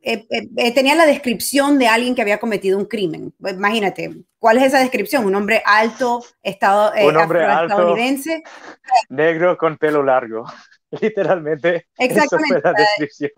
[0.00, 3.34] eh, tenía la descripción de alguien que había cometido un crimen.
[3.40, 5.26] Imagínate, ¿cuál es esa descripción?
[5.26, 8.42] Un hombre alto, estado, un hombre estadounidense.
[9.10, 10.46] negro con pelo largo.
[11.02, 12.56] Literalmente, Exactamente.
[12.56, 13.32] esa fue la descripción.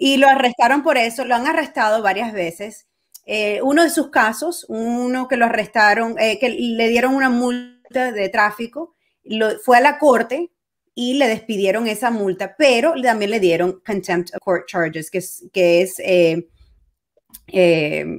[0.00, 2.86] Y lo arrestaron por eso, lo han arrestado varias veces.
[3.26, 8.12] Eh, uno de sus casos, uno que lo arrestaron, eh, que le dieron una multa
[8.12, 10.52] de tráfico, lo, fue a la corte
[10.94, 15.44] y le despidieron esa multa, pero también le dieron contempt of court charges, que es,
[15.52, 16.46] que es eh,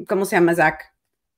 [0.08, 0.84] ¿cómo se llama, Zach?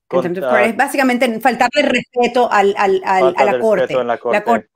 [0.07, 3.93] Contempt of court es básicamente faltarle respeto al, al, a la corte.
[4.03, 4.69] La corte la corte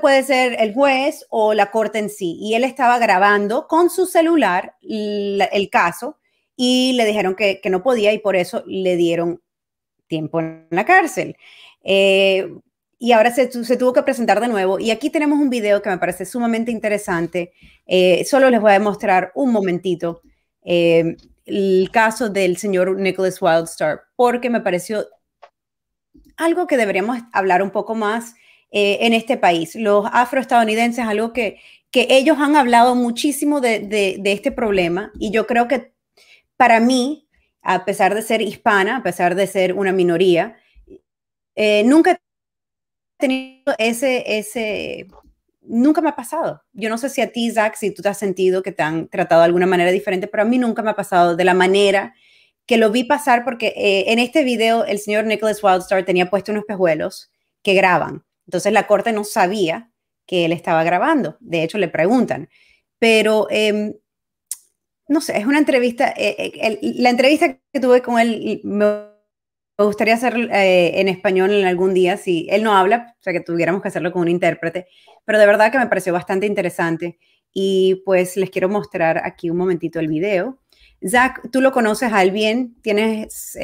[0.00, 2.36] puede ser el juez o la corte en sí.
[2.40, 6.18] Y él estaba grabando con su celular el caso
[6.56, 9.42] y le dijeron que, no podía y por eso le dieron
[10.06, 11.36] tiempo en la cárcel.
[11.82, 12.48] Eh,
[12.98, 14.78] y ahora se, tuvo que presentar de nuevo.
[14.78, 17.52] Y aquí tenemos un video que me parece sumamente interesante.
[17.84, 20.22] Eh, solo les voy a mostrar un momentito
[20.64, 25.04] eh, el caso del señor Nicholas Wildstar, porque me pareció
[26.36, 28.34] algo que deberíamos hablar un poco más
[28.74, 29.74] eh, en este país.
[29.74, 35.46] Los afroestadounidenses, algo que, que ellos han hablado muchísimo de, de, este problema y yo
[35.46, 35.92] creo que
[36.56, 37.28] para mí,
[37.60, 40.56] a pesar de ser hispana, a pesar de ser una minoría,
[41.54, 42.18] eh, nunca he
[43.18, 45.06] tenido ese, ese,
[45.60, 46.62] nunca me ha pasado.
[46.72, 49.08] Yo no sé si a ti, Zach, si tú te has sentido que te han
[49.08, 52.14] tratado de alguna manera diferente, pero a mí nunca me ha pasado de la manera
[52.64, 56.52] que lo vi pasar porque eh, en este video el señor Nicholas Wildstar tenía puesto
[56.52, 57.30] unos pejuelos
[57.62, 58.24] que graban.
[58.46, 59.90] Entonces la corte no sabía
[60.26, 61.36] que él estaba grabando.
[61.40, 62.48] De hecho, le preguntan.
[62.98, 63.94] Pero, em,
[65.08, 68.86] no sé, es una entrevista, eh, eh, la entrevista que tuve con él, me
[69.78, 73.40] gustaría hacer eh, en español en algún día, si él no habla, o sea, que
[73.40, 74.86] tuviéramos que hacerlo con un intérprete,
[75.24, 77.18] pero de verdad que me pareció bastante interesante.
[77.52, 80.58] Y pues les quiero mostrar aquí un momentito el video.
[81.06, 83.58] Zach, tú lo conoces a él bien, ¿tienes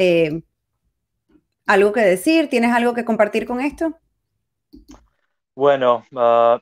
[1.67, 2.49] algo que decir?
[2.49, 3.99] ¿Tienes algo que compartir con esto?
[5.55, 6.59] Bueno, uh,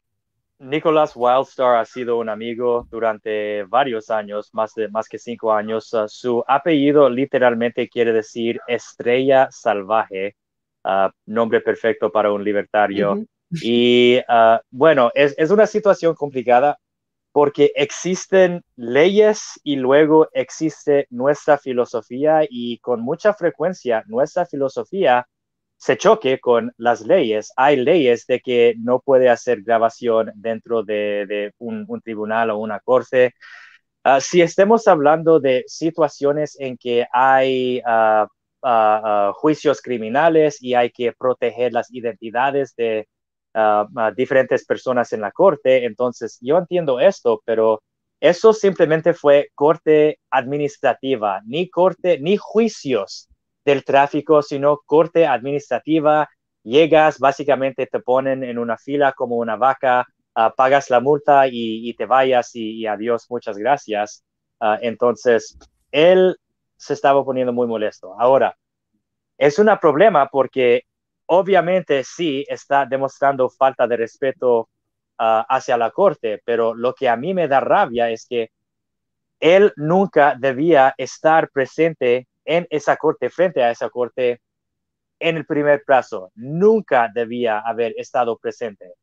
[0.59, 5.93] Nicholas Wildstar ha sido un amigo durante varios años, más, de, más que cinco años.
[5.93, 10.37] Uh, su apellido literalmente quiere decir estrella salvaje,
[10.85, 13.23] uh, nombre perfecto para un libertario.
[13.63, 14.19] Y
[14.71, 16.79] bueno, es, es, una situación complicada
[17.33, 25.29] porque existen leyes y luego existe nuestra filosofía y con mucha frecuencia nuestra filosofía
[25.77, 27.53] se choque con las leyes.
[27.57, 33.35] Hay leyes de que no puede hacer grabación dentro de, un, tribunal o una corte.
[34.05, 38.29] Ah, si estemos hablando de situaciones en que hay ah,
[38.63, 43.09] ah, juicios criminales y hay que proteger las identidades de
[44.17, 47.83] diferentes personas en la corte, entonces yo entiendo esto, pero
[48.21, 53.31] eso simplemente fue corte administrativa, ni corte, ni juicios
[53.67, 56.29] del tráfico, sino corte administrativa.
[56.63, 61.93] Llegas, básicamente te ponen en una fila como una vaca, ah, pagas la multa y,
[61.95, 64.25] te vayas y, adiós, muchas gracias.
[64.61, 65.59] Ah, entonces,
[65.91, 66.37] él
[66.77, 68.15] se estaba poniendo muy molesto.
[68.19, 68.57] Ahora,
[69.37, 70.83] es un problema porque
[71.27, 74.69] obviamente sí está demostrando falta de respeto
[75.19, 78.51] ah, hacia la corte, pero lo que a mí me da rabia es que
[79.41, 84.41] él nunca debía estar presente en esa corte, frente a esa corte,
[85.21, 86.31] en el primer plazo.
[86.35, 88.95] Nunca debía haber estado presente.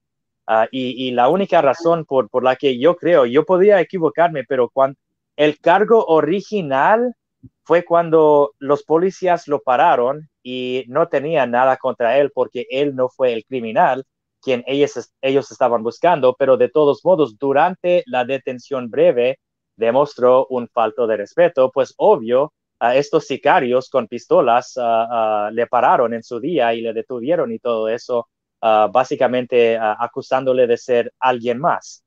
[0.48, 4.70] Ah, y, la única razón por, por la que yo creo, yo podría equivocarme, pero
[4.70, 4.98] cuando
[5.38, 7.16] el cargo original
[7.64, 13.10] fue cuando los policías lo pararon y no tenían nada contra él porque él no
[13.10, 14.06] fue el criminal
[14.44, 19.40] quien ellos, ellos estaban buscando, pero de todos modos, durante la detención breve,
[19.78, 25.68] demostró un falto de respeto, pues obvio, a estos sicarios con pistolas ah, ah, le
[25.68, 28.28] pararon en su día y le detuvieron y todo eso,
[28.62, 32.04] ah, básicamente acusándole de ser alguien más.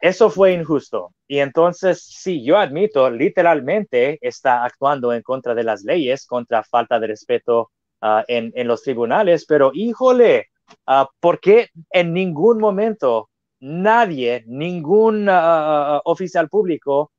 [0.00, 1.12] eso fue injusto.
[1.26, 6.98] Y entonces, sí, yo admito, literalmente está actuando en contra de las leyes, contra falta
[6.98, 7.70] de respeto
[8.28, 10.46] en, en, los tribunales, pero híjole,
[11.20, 13.28] porque en ningún momento
[13.60, 15.28] nadie, ningún
[16.04, 17.12] oficial público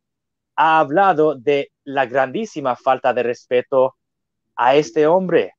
[0.59, 3.95] ha hablado de la grandísima falta de respeto
[4.57, 5.53] a este hombre,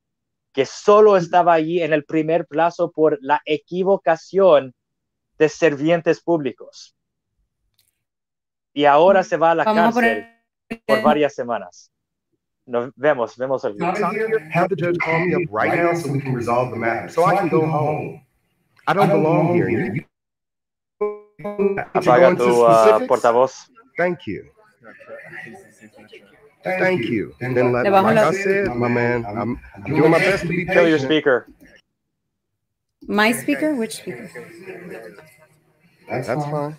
[0.52, 4.74] que solo estaba allí en el primer plazo por la equivocación
[5.38, 6.94] de servientes públicos.
[8.74, 10.26] Y ahora se va a la cárcel
[10.84, 11.90] por varias semanas.
[12.66, 13.94] Nos vemos, vemos el video.
[14.52, 17.08] Have the judge call me up right now so we can resolve the matter.
[17.08, 18.20] So I can go home.
[18.86, 20.06] I don't belong here.
[21.94, 23.70] Apaga tu uh, portavoz.
[23.96, 24.59] Thank you.
[26.64, 27.34] Thank you.
[27.40, 30.66] And then let, like I said, my man, I'm, I'm doing my best to be
[30.66, 31.48] Kill your speaker.
[33.06, 33.74] My speaker?
[33.74, 34.30] Which speaker?
[36.08, 36.76] That's, That's fine.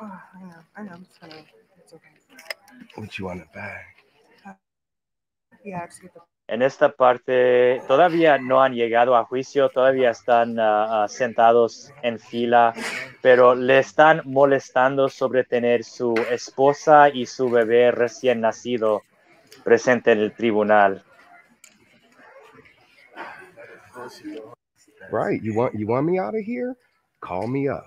[0.00, 0.54] Oh, I know.
[0.76, 0.98] I know.
[1.02, 1.46] It's funny.
[1.78, 2.08] It's okay.
[2.96, 3.84] What you want to bag?
[4.46, 4.52] Uh,
[5.64, 10.10] yeah, I just get the en esta parte todavía no han llegado a juicio, todavía
[10.10, 12.72] están ah, sentados en fila,
[13.20, 19.02] pero le están molestando sobre tener su esposa y su bebé recién nacido
[19.64, 21.02] presente en el tribunal.
[25.10, 26.74] Right, you want you want me out of here?
[27.20, 27.86] Call me up.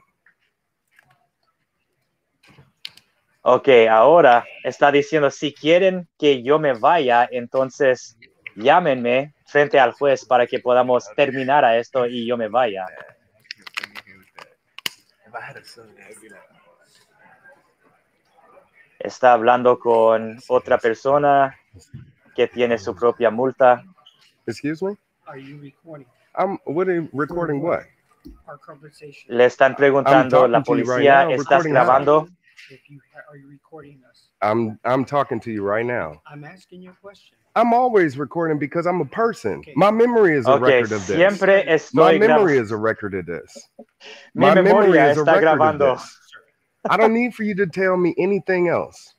[3.42, 8.18] Ok, ahora está diciendo si quieren que yo me vaya, entonces
[8.60, 12.86] llámenme frente al juez para que podamos terminar a esto y yo me vaya.
[19.00, 21.58] Está hablando con otra persona
[22.36, 23.84] que tiene su propia multa.
[24.46, 24.98] Excuse me?
[26.36, 27.84] I'm what recording what?
[29.28, 32.28] Le están preguntando, la policía, right ¿estás grabando?
[34.42, 36.22] I'm I'm talking to you right now.
[36.26, 37.38] I'm asking you a question.
[37.56, 39.60] I'm always recording because I'm a person.
[39.60, 39.74] Okay.
[39.76, 41.18] My memory is a okay, record of this.
[41.18, 43.70] Siempre estoy My memory is a record of this.
[44.36, 45.94] Mi My memory is a record grabando.
[45.94, 46.18] of this.
[46.90, 49.16] I don't need for you to tell me anything else.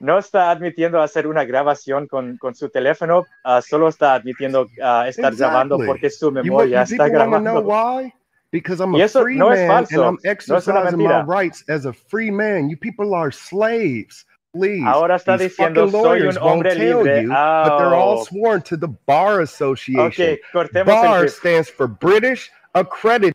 [0.00, 5.04] No está admitiendo hacer una grabación con, con su teléfono, uh, solo está admitiendo uh,
[5.04, 5.36] estar exactly.
[5.36, 7.52] grabando porque su memoria you, you está grabando.
[7.52, 8.12] Know why?
[8.50, 12.30] Because I'm a free no man and I'm exercising no my rights as a free
[12.30, 12.70] man.
[12.70, 14.24] You people are slaves.
[14.52, 17.22] Please, Ahora está diciendo soy un hombre libre.
[17.22, 17.64] You, oh.
[17.64, 20.08] But they're all sworn to the Bar Association.
[20.08, 23.34] Okay, cortemos Bar stands for British Accredited.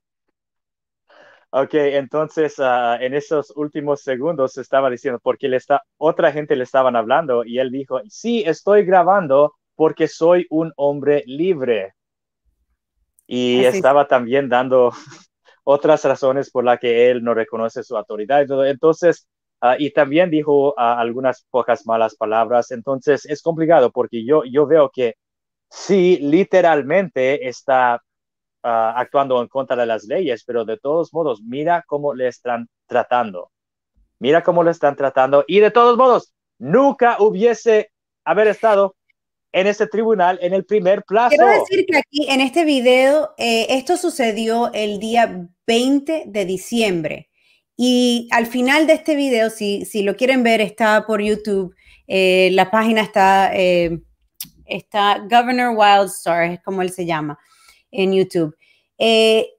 [1.52, 6.66] Ok, entonces uh, en esos últimos segundos estaba diciendo, porque le está, otra gente le
[6.66, 11.94] estaban hablando y él dijo, sí, estoy grabando porque soy un hombre libre.
[13.26, 14.92] Y Así estaba también dando
[15.64, 18.46] otras razones por las que él no reconoce su autoridad.
[18.68, 19.26] Entonces,
[19.62, 22.72] Ah, y también dijo ah, algunas pocas malas palabras.
[22.72, 25.16] Entonces es complicado porque yo, yo veo que
[25.70, 28.02] sí, literalmente está
[28.64, 32.68] ah, actuando en contra de las leyes, pero de todos modos, mira cómo le están
[32.88, 33.52] tratando.
[34.20, 35.44] Mira cómo le están tratando.
[35.48, 37.92] Y de todos modos, nunca hubiese
[38.24, 38.96] haber estado
[39.52, 41.30] en ese tribunal en el primer plazo.
[41.30, 47.30] Quiero decir que aquí en este video, eh, esto sucedió el día 20 de diciembre.
[47.78, 51.76] Y al final de este video, si, si lo quieren ver, está por YouTube.
[52.08, 54.00] Eh, la página está, eh,
[54.66, 57.38] está Governor Wildstar, es como él se llama,
[57.92, 58.56] en YouTube.
[58.98, 59.50] Eh,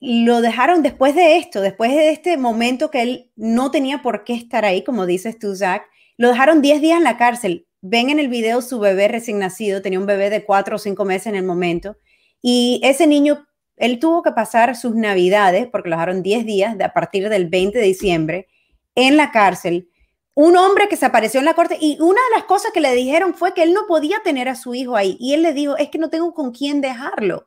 [0.00, 4.34] lo dejaron después de esto, después de este momento que él no tenía por qué
[4.34, 5.82] estar ahí, como dices tú, Zach,
[6.16, 7.66] lo dejaron 10 días en la cárcel.
[7.80, 11.04] Ven en el video su bebé recién nacido, tenía un bebé de 4 o 5
[11.04, 11.96] meses en el momento,
[12.40, 13.47] y ese niño
[13.78, 17.78] él tuvo que pasar sus navidades, porque lo dejaron 10 días a partir del 20
[17.78, 18.48] de diciembre,
[18.94, 19.88] en la cárcel.
[20.34, 22.94] Un hombre que se apareció en la corte y una de las cosas que le
[22.94, 25.16] dijeron fue que él no podía tener a su hijo ahí.
[25.18, 27.46] Y él le dijo, es que no tengo con quién dejarlo.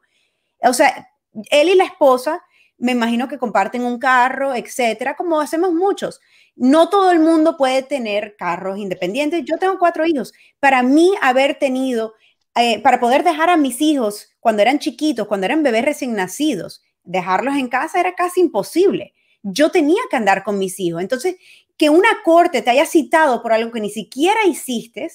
[0.62, 1.10] O sea,
[1.52, 2.42] él y la esposa
[2.82, 6.20] me imagino que comparten un carro, etcétera, como hacemos muchos.
[6.56, 9.44] No todo el mundo puede tener carros independientes.
[9.46, 10.34] Yo tengo cuatro hijos.
[10.60, 12.16] Para mí, haber tenido,
[12.56, 16.84] eh, para poder dejar a mis hijos cuando eran chiquitos, cuando eran bebés recién nacidos,
[17.04, 19.14] dejarlos en casa era casi imposible.
[19.44, 21.02] Yo tenía que andar con mis hijos.
[21.02, 21.38] Entonces,
[21.78, 25.10] que una corte te haya citado por algo que ni siquiera hiciste,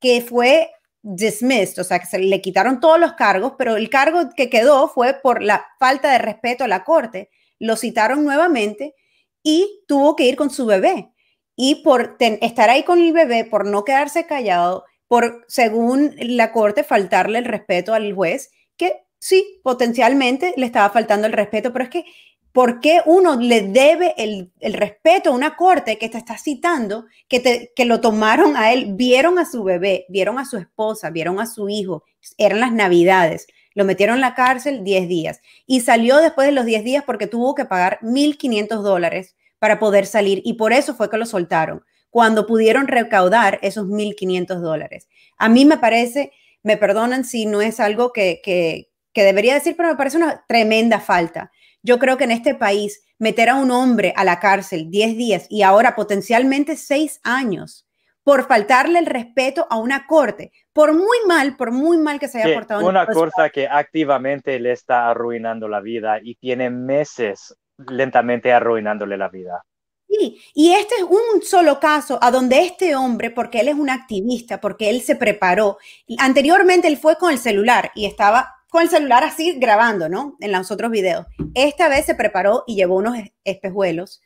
[0.00, 0.70] que fue
[1.02, 4.88] dismissed, o sea, que se le quitaron todos los cargos, pero el cargo que quedó
[4.88, 7.30] fue por la falta de respeto a la corte.
[7.58, 8.94] Lo citaron nuevamente
[9.42, 11.10] y tuvo que ir con su bebé.
[11.56, 16.84] Y por estar ahí con el bebé, por no quedarse callado, por, según la corte,
[16.84, 21.90] faltarle el respeto al juez, que sí, potencialmente le estaba faltando el respeto, pero es
[21.90, 22.04] que,
[22.52, 27.40] ¿por qué uno le debe el, respeto a una corte que te está citando, que,
[27.40, 31.40] te, que lo tomaron a él, vieron a su bebé, vieron a su esposa, vieron
[31.40, 32.04] a su hijo,
[32.38, 36.66] eran las navidades, lo metieron en la cárcel 10 días y salió después de los
[36.66, 41.10] 10 días porque tuvo que pagar 1.500 dólares para poder salir y por eso fue
[41.10, 45.08] que lo soltaron, cuando pudieron recaudar esos 1.500 dólares.
[45.38, 46.32] A mí me parece,
[46.62, 50.44] me perdonan si no es algo que, que, que debería decir, pero me parece una
[50.46, 51.50] tremenda falta.
[51.82, 55.46] Yo creo que en este país meter a un hombre a la cárcel 10 días
[55.48, 57.86] y ahora potencialmente 6 años
[58.22, 62.42] por faltarle el respeto a una corte, por muy mal, por muy mal que se
[62.42, 62.86] haya portado.
[62.86, 67.56] Una corte que activamente le está arruinando la vida y tiene meses
[67.88, 69.64] lentamente arruinándole la vida.
[70.10, 73.90] Sí, y este es un solo caso a donde este hombre, porque él es un
[73.90, 75.78] activista, porque él se preparó,
[76.18, 80.36] anteriormente él fue con el celular y estaba con el celular así grabando, ¿no?
[80.40, 81.26] En los otros videos.
[81.54, 84.20] Esta vez se preparó y llevó unos espejuelos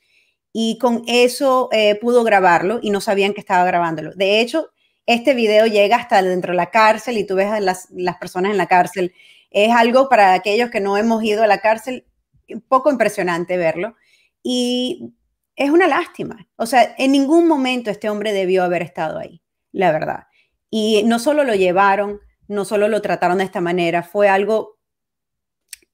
[0.55, 4.13] y con eso eh, pudo grabarlo y no sabían que estaba grabándolo.
[4.15, 4.71] De hecho,
[5.05, 8.53] este video llega hasta dentro de la cárcel y tú ves a las, las personas
[8.53, 9.13] en la cárcel.
[9.51, 12.07] Es algo para aquellos que no hemos ido a la cárcel,
[12.49, 13.97] un poco impresionante verlo.
[14.43, 15.15] Y
[15.57, 16.49] es una lástima.
[16.57, 19.43] O sea, en ningún momento este hombre debió haber estado ahí,
[19.73, 20.25] la verdad.
[20.71, 24.79] Y no solo lo llevaron, no solo lo trataron de esta manera, fue algo,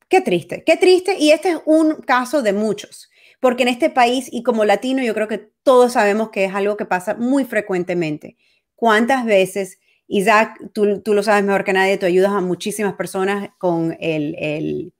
[0.08, 1.16] qué triste, qué triste.
[1.18, 5.14] Y este es un caso de muchos porque en este país y como latino yo
[5.14, 8.36] creo que todos sabemos que es algo que pasa muy frecuentemente.
[8.76, 13.50] ¿Cuántas veces, Isaac, tú, tú lo sabes mejor que nadie, tú ayudas a muchísimas personas
[13.58, 14.92] con el, el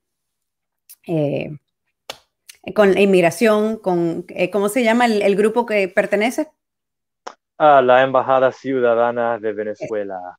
[1.07, 1.51] eh,
[2.75, 6.49] con la inmigración, con, eh, ¿cómo se llama el, grupo que pertenece?
[7.57, 10.37] A la Embajada Ciudadana de Venezuela.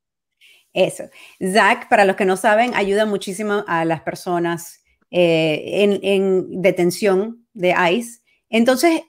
[0.73, 1.05] Eso.
[1.43, 7.47] Zach, para los que no saben, ayuda muchísimo a las personas eh, en, en, detención
[7.53, 8.23] de ICE.
[8.49, 9.03] Entonces,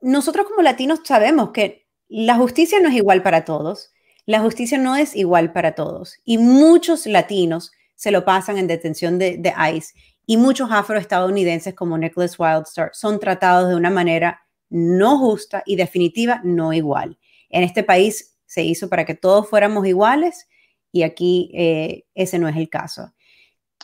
[0.00, 3.92] nosotros como latinos sabemos que la justicia no es igual para todos,
[4.26, 9.18] la justicia no es igual para todos y muchos latinos se lo pasan en detención
[9.18, 9.94] de, ICE
[10.26, 16.40] y muchos afroestadounidenses como Nicholas Wildstar son tratados de una manera no justa y definitiva
[16.44, 17.18] no igual.
[17.50, 20.48] En este país se hizo para que todos fuéramos iguales
[20.92, 23.12] y aquí eh, ese no es el caso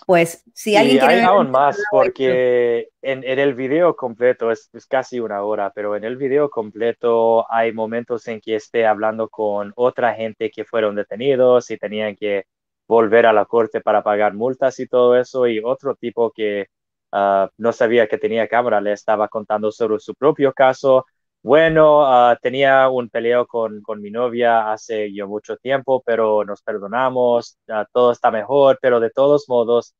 [0.06, 5.42] pues si alguien y hay aún más porque en, el video completo es, casi una
[5.42, 10.50] hora, pero en el video completo hay momentos en que esté hablando con otra gente
[10.50, 12.44] que fueron detenidos y tenían que
[12.90, 16.66] volver a la corte para pagar multas y todo eso y otro tipo que
[17.12, 21.06] ah, no sabía que tenía cámara le estaba contando sobre su propio caso.
[21.42, 26.62] Bueno, ah, tenía un peleo con, con, mi novia hace yo mucho tiempo, pero nos
[26.62, 27.58] perdonamos,
[27.92, 29.94] todo está mejor, pero de todos modos,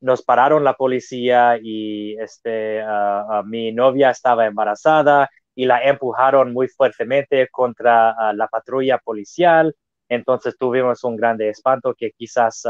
[0.00, 2.82] nos pararon la policía y este,
[3.46, 9.74] mi novia estaba embarazada y la empujaron muy fuertemente contra la patrulla policial.
[10.10, 12.64] Entonces tuvimos un grande espanto que quizás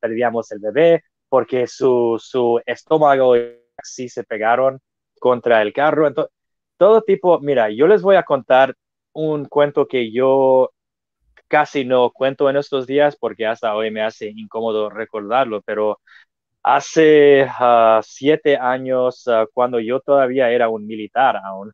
[0.00, 3.34] perdíamos el bebé porque su, su estómago
[3.82, 4.80] sí se pegaron
[5.20, 6.06] contra el carro.
[6.08, 6.32] Entonces,
[6.76, 8.74] todo tipo, mira, yo les voy a contar
[9.12, 10.70] un cuento que yo
[11.48, 16.00] casi no cuento en estos días porque hasta hoy me hace incómodo recordarlo, pero
[16.62, 21.72] hace ah, siete años, ah, cuando yo todavía era un militar aún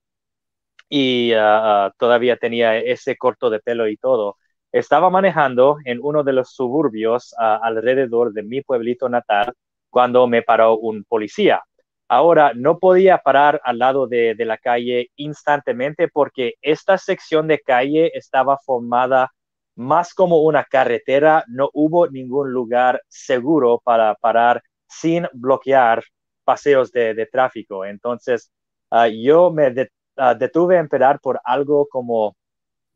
[0.88, 4.38] y ah, todavía tenía ese corto de pelo y todo,
[4.78, 9.54] estaba manejando en uno de los suburbios alrededor de mi pueblito natal
[9.90, 11.62] cuando me paró un policía.
[12.08, 18.12] Ahora, no podía parar al lado de, la calle instantáneamente porque esta sección de calle
[18.14, 19.32] estaba formada
[19.76, 26.04] más como una carretera, no hubo ningún lugar seguro para parar sin bloquear
[26.44, 27.84] paseos de, tráfico.
[27.84, 28.52] Entonces,
[28.90, 29.74] ah, yo me
[30.16, 32.36] ah, detuve a esperar por algo como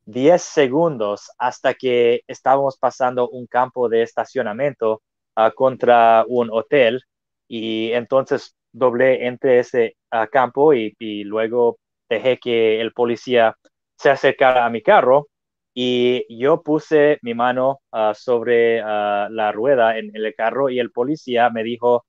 [0.06, 5.02] 10 segundos hasta que estábamos pasando un campo de estacionamiento
[5.36, 7.02] ah, contra un hotel
[7.48, 10.94] y entonces doblé entre ese ah, campo y,
[11.24, 11.78] luego
[12.08, 13.56] dejé que el policía
[13.96, 15.28] se acercara a mi carro
[15.74, 21.50] y yo puse mi mano ah, sobre la rueda en, el carro y el policía
[21.50, 22.04] me dijo,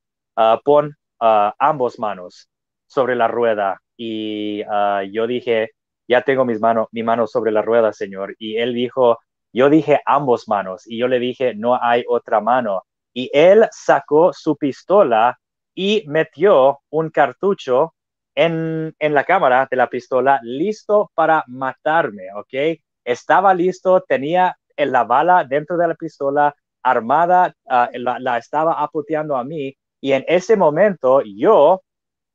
[0.63, 2.49] pon ambos manos
[2.87, 3.79] sobre la rueda.
[3.97, 4.63] Y
[5.11, 5.71] yo dije,
[6.11, 8.35] ya tengo mis manos, mi mano sobre la rueda, señor.
[8.37, 9.19] Y él dijo,
[9.53, 10.83] yo dije ambos manos.
[10.85, 12.83] Y yo le dije, no hay otra mano.
[13.13, 15.39] Y él sacó su pistola
[15.73, 17.93] y metió un cartucho
[18.35, 22.79] en, en la cámara de la pistola listo para matarme, ¿ok?
[23.05, 26.53] Estaba listo, tenía la bala dentro de la pistola
[26.83, 31.83] armada, ah, la, la, estaba aputeando a mí y en ese momento yo,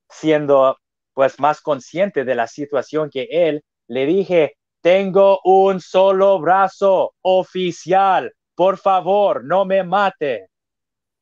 [0.09, 0.79] siendo
[1.17, 8.35] pues más consciente de la situación que él, le dije, tengo un solo brazo oficial,
[8.55, 10.49] por favor, no me mate.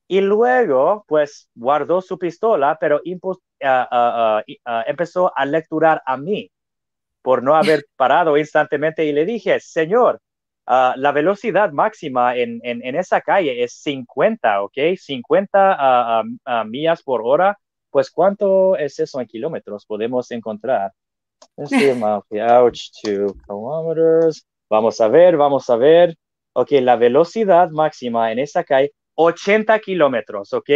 [0.09, 2.99] Y luego, pues, guardó su pistola, pero
[3.63, 6.51] ah, ah, ah, empezó a lecturar a mí
[7.21, 10.19] por no haber parado instantáneamente y le dije, señor,
[10.67, 14.77] la velocidad máxima en, en, esa calle es 50, ¿ok?
[14.97, 16.23] 50
[16.65, 17.57] millas por hora.
[17.95, 19.85] Pues, ¿cuánto es eso en kilómetros?
[19.85, 20.91] Podemos encontrar.
[24.69, 26.17] Vamos a ver, vamos a ver.
[26.51, 30.69] Ok, la velocidad máxima en esa calle 80 kilómetros, ¿ok?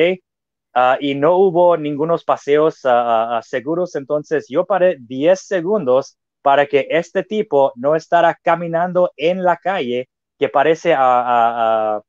[0.74, 6.67] Ah, y no hubo ningunos paseos ah, ah, seguros, entonces yo paré 10 segundos para
[6.67, 10.07] que este tipo no estará caminando en la calle
[10.38, 12.01] que parece a,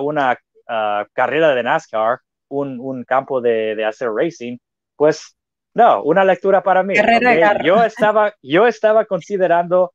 [0.00, 0.36] una
[1.12, 2.18] carrera de NASCAR,
[2.52, 4.58] un, un campo de, de, hacer racing,
[4.96, 5.36] pues
[5.74, 6.94] no, una lectura para mí.
[7.64, 9.92] Yo, estaba, yo estaba considerando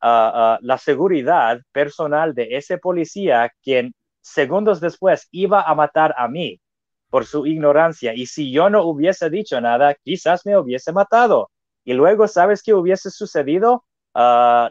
[0.00, 6.60] la seguridad personal de ese policía quien segundos después iba a matar a mí
[7.08, 8.12] por su ignorancia.
[8.14, 11.50] Y si yo no hubiese dicho nada, quizás me hubiese matado.
[11.84, 13.84] Y luego, ¿sabes qué hubiese sucedido?
[14.14, 14.70] Ah,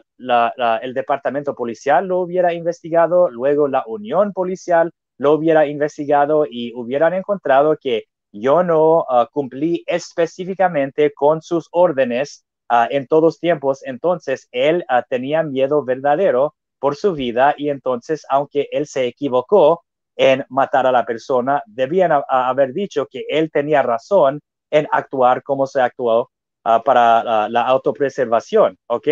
[0.82, 7.14] el departamento policial lo hubiera investigado, luego la unión policial lo hubiera investigado y hubieran
[7.14, 13.84] encontrado que yo no ah, cumplí específicamente con sus órdenes ah, en todos tiempos.
[13.84, 19.84] Entonces, él tenía miedo verdadero por su vida y entonces, aunque él se equivocó
[20.16, 24.40] en matar a la persona, debían haber dicho que él tenía razón
[24.70, 26.30] en actuar como se actuó
[26.64, 29.08] ah, para la autopreservación, ¿ok?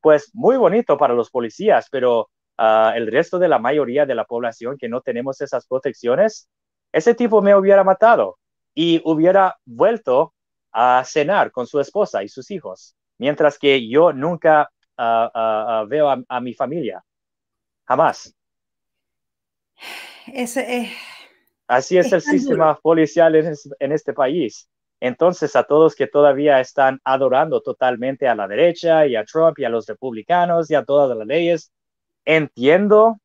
[0.00, 2.28] Pues muy bonito para los policías, pero
[2.58, 6.48] ah, el resto de la mayoría de la población que no tenemos esas protecciones,
[6.92, 8.38] ese tipo me hubiera matado
[8.74, 10.34] y hubiera vuelto
[10.72, 16.40] a cenar con su esposa y sus hijos, mientras que yo nunca ah, veo a
[16.40, 17.02] mi familia.
[17.86, 18.34] Jamás.
[21.68, 24.68] Así es, el sistema policial en, este país.
[25.00, 29.64] Entonces, a todos que todavía están adorando totalmente a la derecha y a Trump y
[29.64, 31.72] a los republicanos y a todas las leyes,
[32.26, 33.18] entiendo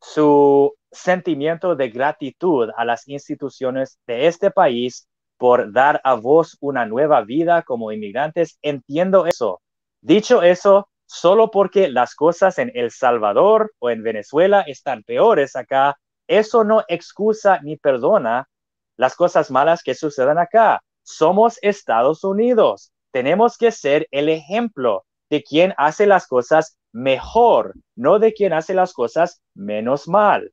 [0.00, 6.86] su sentimiento de gratitud a las instituciones de este país por dar a vos una
[6.86, 8.58] nueva vida como inmigrantes.
[8.62, 9.60] Entiendo eso.
[10.00, 15.98] Dicho eso, solo porque las cosas en El Salvador o en Venezuela están peores acá,
[16.26, 18.48] eso no excusa ni perdona
[18.96, 20.82] las cosas malas que sucedan acá.
[21.02, 22.92] Somos Estados Unidos.
[23.12, 28.72] Tenemos que ser el ejemplo de quien hace las cosas mejor, no de quien hace
[28.72, 30.52] las cosas menos mal.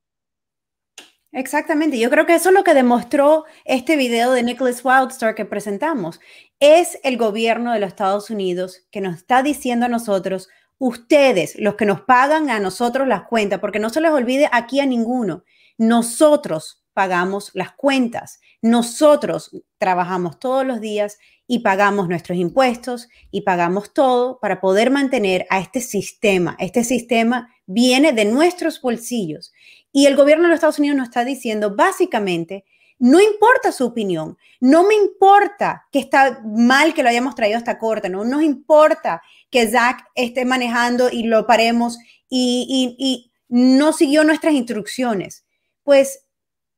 [1.31, 5.45] Exactamente, yo creo que eso es lo que demostró este video de Nicholas Wildstar que
[5.45, 6.19] presentamos.
[6.59, 11.75] Es el gobierno de los Estados Unidos que nos está diciendo a nosotros, ustedes, los
[11.75, 15.45] que nos pagan a nosotros las cuentas, porque no se les olvide aquí a ninguno,
[15.77, 21.17] nosotros pagamos las cuentas, nosotros trabajamos todos los días
[21.47, 26.55] y pagamos nuestros impuestos y pagamos todo para poder mantener a este sistema.
[26.59, 29.51] Este sistema viene de nuestros bolsillos
[29.91, 32.65] y el gobierno de los Estados Unidos nos está diciendo básicamente,
[32.99, 37.77] no importa su opinión, no me importa que está mal que lo hayamos traído hasta
[37.77, 41.97] corte, no nos importa que Zach esté manejando y lo paremos
[42.29, 45.45] y, y no siguió nuestras instrucciones.
[45.83, 46.25] Pues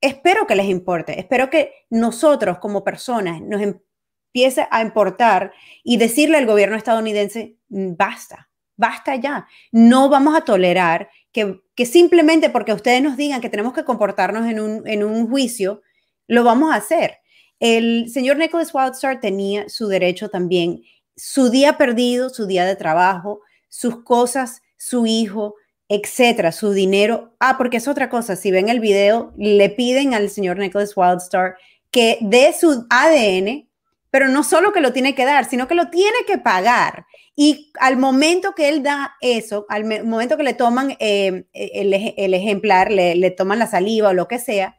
[0.06, 5.54] espero que les importe, espero que nosotros como personas nos empiece a importar
[5.84, 12.74] y decirle al gobierno estadounidense, basta, basta ya, no vamos a tolerar que, simplemente porque
[12.74, 15.82] ustedes nos digan que tenemos que comportarnos en un, juicio,
[16.28, 17.18] lo vamos a hacer.
[17.60, 20.84] El señor Nicholas Wildstar tenía su derecho también,
[21.16, 25.56] su día perdido, su día de trabajo, sus cosas, su hijo,
[25.88, 27.34] etcétera, su dinero.
[27.40, 28.36] Ah, porque es otra cosa.
[28.36, 31.56] Si ven el video, le piden al señor Nicholas Wildstar
[31.92, 33.70] que dé su ADN,
[34.10, 37.06] pero no solo que lo tiene que dar, sino que lo tiene que pagar.
[37.36, 42.92] Y al momento que él da eso, al momento que le toman eh, el, ejemplar,
[42.92, 44.78] le, toman la saliva o lo que sea,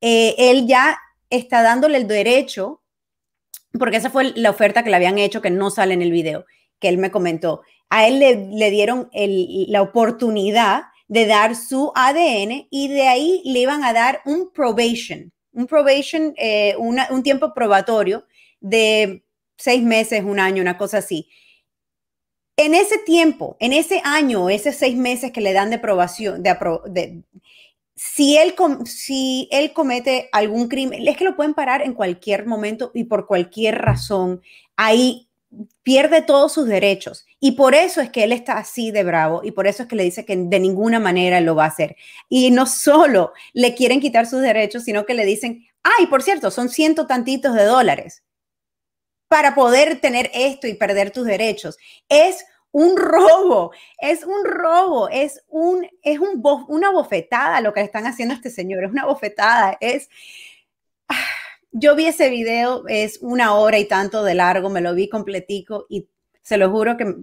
[0.00, 0.98] eh, él ya
[1.30, 2.82] está dándole el derecho,
[3.78, 6.44] porque esa fue la oferta que le habían hecho que no sale en el video,
[6.78, 7.62] que él me comentó.
[7.94, 13.84] A él le, dieron la oportunidad de dar su ADN y de ahí le iban
[13.84, 18.24] a dar un probation, un probation, eh, un tiempo probatorio
[18.62, 19.22] de
[19.58, 21.28] seis meses, un año, una cosa así.
[22.56, 27.22] En ese tiempo, en ese año, esos seis meses que le dan de aprobación, de,
[27.94, 28.54] si, él,
[28.86, 33.26] si él comete algún crimen, es que lo pueden parar en cualquier momento y por
[33.26, 34.40] cualquier razón.
[34.76, 35.28] Ahí
[35.82, 37.26] pierde todos sus derechos.
[37.44, 39.96] Y por eso es que él está así de bravo y por eso es que
[39.96, 41.96] le dice que de ninguna manera lo va a hacer.
[42.28, 46.52] Y no solo le quieren quitar sus derechos, sino que le dicen, ay, por cierto,
[46.52, 48.22] son ciento tantitos de dólares
[49.26, 51.78] para poder tener esto y perder tus derechos.
[52.08, 57.86] Es un robo, es un robo, es, un, es un una bofetada lo que le
[57.86, 60.08] están haciendo este señor, es una bofetada, es...
[61.72, 65.86] Yo vi ese video, es una hora y tanto de largo, me lo vi completico
[65.88, 66.06] y
[66.42, 67.14] se lo juro que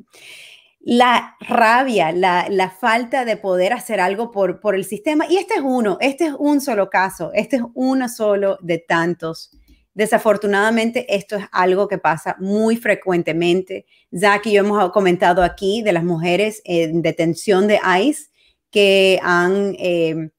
[0.81, 5.55] la rabia, la, la, falta de poder hacer algo por, por el sistema, y este
[5.55, 9.51] es uno, este es un solo caso, este es uno solo de tantos
[9.99, 13.85] Desafortunadamente, esto es algo que pasa muy frecuentemente.
[14.17, 18.29] Zach y yo hemos comentado aquí de las mujeres en detención de ICE
[18.71, 20.29] que han, eh,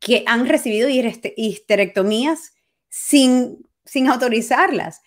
[0.00, 2.52] que han recibido histerectomías
[2.90, 5.00] sin, sin autorizarlas.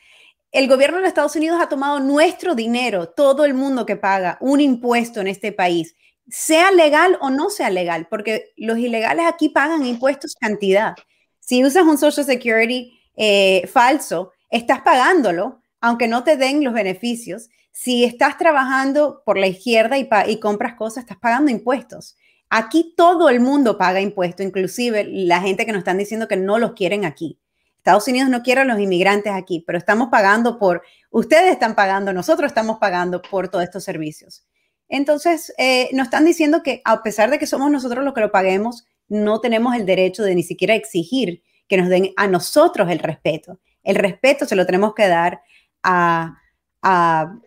[0.55, 4.61] El gobierno de Estados Unidos ha tomado nuestro dinero, todo el mundo que paga un
[4.61, 5.97] impuesto en este país,
[6.29, 10.95] sea legal o no sea legal, porque los ilegales aquí pagan impuestos cantidad.
[11.41, 17.49] Si usas un Social Security eh, falso, estás pagándolo, aunque no te den los beneficios.
[17.73, 22.15] Si estás trabajando por la izquierda y, y compras cosas, estás pagando impuestos.
[22.49, 26.59] Aquí todo el mundo paga impuestos, inclusive la gente que nos están diciendo que no
[26.59, 27.41] los quieren aquí.
[27.85, 30.81] Estados Unidos no quiere a los inmigrantes aquí, pero estamos pagando por,
[31.11, 34.43] ustedes están pagando, nosotros estamos pagando por todos estos servicios.
[34.89, 38.31] Entonces, eh, nos están diciendo que a pesar de que somos nosotros los que lo
[38.31, 42.97] paguemos, no tenemos el derecho de ni siquiera exigir que nos den a nosotros el
[42.97, 43.59] respeto.
[43.83, 45.43] El respeto se lo tenemos que dar
[45.83, 46.39] a,
[46.81, 47.37] a,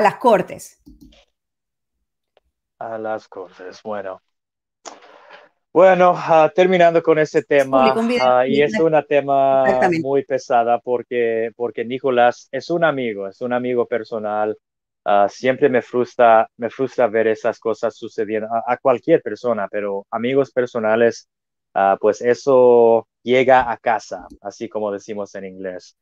[0.00, 0.80] las cortes.
[2.78, 4.22] A las cortes, bueno.
[5.72, 9.64] Bueno, ah, terminando con ese tema, uh, y es un tema
[10.02, 14.56] muy pesada porque, porque Nicolás es un amigo, es un amigo personal.
[15.04, 20.06] Uh, siempre me frustra, me frustra ver esas cosas sucediendo a, a cualquier persona, pero
[20.10, 21.28] amigos personales,
[22.00, 25.96] pues eso llega a casa, así como decimos en inglés.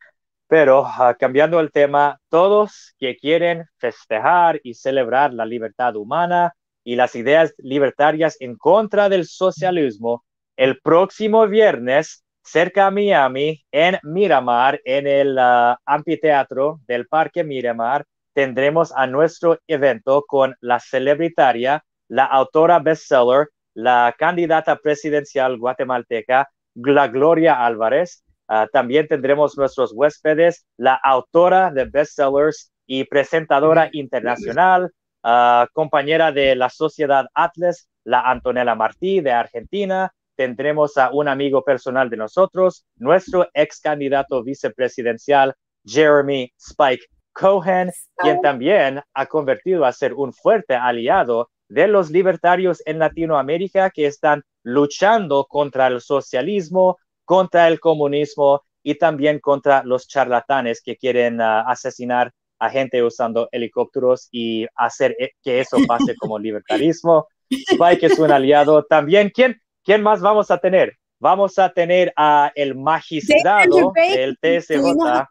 [0.49, 6.55] Pero ah, cambiando el tema, todos que quieren festejar y celebrar la libertad humana
[6.87, 10.24] y las ideas libertarias en contra del socialismo,
[10.57, 18.05] el próximo viernes cerca a Miami, en Miramar, en el uh, anfiteatro del Parque Miramar,
[18.34, 27.09] tendremos a nuestro evento con la celebritaria, la autora bestseller, la candidata presidencial guatemalteca, la
[27.09, 28.22] Gloria Álvarez.
[28.47, 34.93] Ah, también tendremos nuestros huéspedes, la autora de bestsellers y presentadora internacional,
[35.27, 40.12] ah, compañera de la Sociedad Atlas, la Antonella Martí de Argentina.
[40.37, 45.55] Tendremos a un amigo personal de nosotros, nuestro ex candidato vicepresidencial,
[45.85, 52.83] Jeremy Spike Cohen, quien también ha convertido a ser un fuerte aliado de los libertarios
[52.87, 60.07] en Latinoamérica que están luchando contra el socialismo, contra el comunismo y también contra los
[60.07, 66.15] charlatanes que quieren ah, asesinar a gente usando helicópteros y hacer e, que eso pase
[66.19, 67.27] como libertarismo.
[67.51, 69.31] Spike es un aliado también.
[69.35, 70.97] ¿Quién, quién más vamos a tener?
[71.19, 74.75] Vamos a tener a el magistrado del TSJ.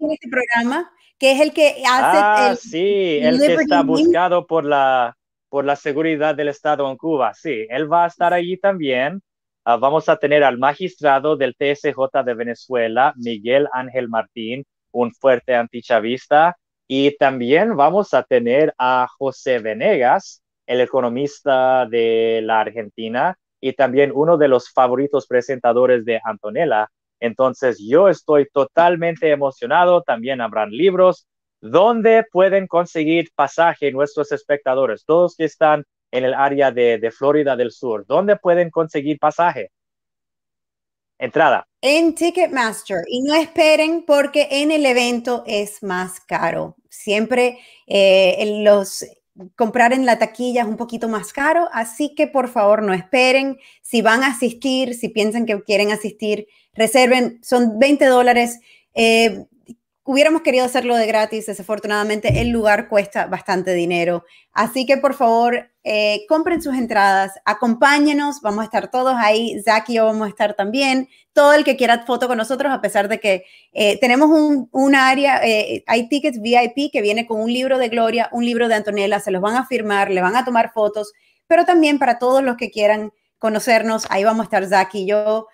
[0.09, 5.15] Este programa, que es el que hace ah, sí, el que está buscado por la
[5.49, 7.33] por la seguridad del Estado en Cuba.
[7.33, 9.21] Sí, él va a estar allí también.
[9.63, 15.55] Ah, vamos a tener al magistrado del TSJ de Venezuela, Miguel Ángel Martín, un fuerte
[15.55, 16.57] antichavista.
[16.87, 24.11] Y también vamos a tener a José Venegas, el economista de la Argentina y también
[24.13, 26.89] uno de los favoritos presentadores de Antonella.
[27.19, 30.01] Entonces yo estoy totalmente emocionado.
[30.03, 31.27] También habrán libros,
[31.67, 37.71] ¿Dónde pueden conseguir pasaje nuestros espectadores, todos que están en el área de, Florida del
[37.71, 38.05] Sur?
[38.05, 39.71] ¿Dónde pueden conseguir pasaje?
[41.19, 41.67] Entrada.
[41.81, 43.03] En Ticketmaster.
[43.07, 46.75] Y no esperen porque en el evento es más caro.
[46.89, 49.05] Siempre eh, los
[49.55, 53.57] comprar en la taquilla es un poquito más caro, así que por favor no esperen.
[53.81, 58.59] Si van a asistir, si piensan que quieren asistir, reserven, son 20 dólares.
[58.93, 59.45] Eh,
[60.05, 64.23] hubiéramos querido hacerlo de gratis, desafortunadamente el lugar cuesta bastante dinero.
[64.53, 69.89] Así que por favor, eh, compren sus entradas, acompáñenos, vamos a estar todos ahí, Zach
[69.89, 73.07] y yo vamos a estar también, todo el que quiera foto con nosotros, a pesar
[73.07, 74.29] de que eh, tenemos
[74.71, 78.67] un, área, eh, hay tickets VIP que viene con un libro de Gloria, un libro
[78.67, 81.13] de Antonella, se los van a firmar, le van a tomar fotos,
[81.47, 85.47] pero también para todos los que quieran conocernos, ahí vamos a estar Zach y yo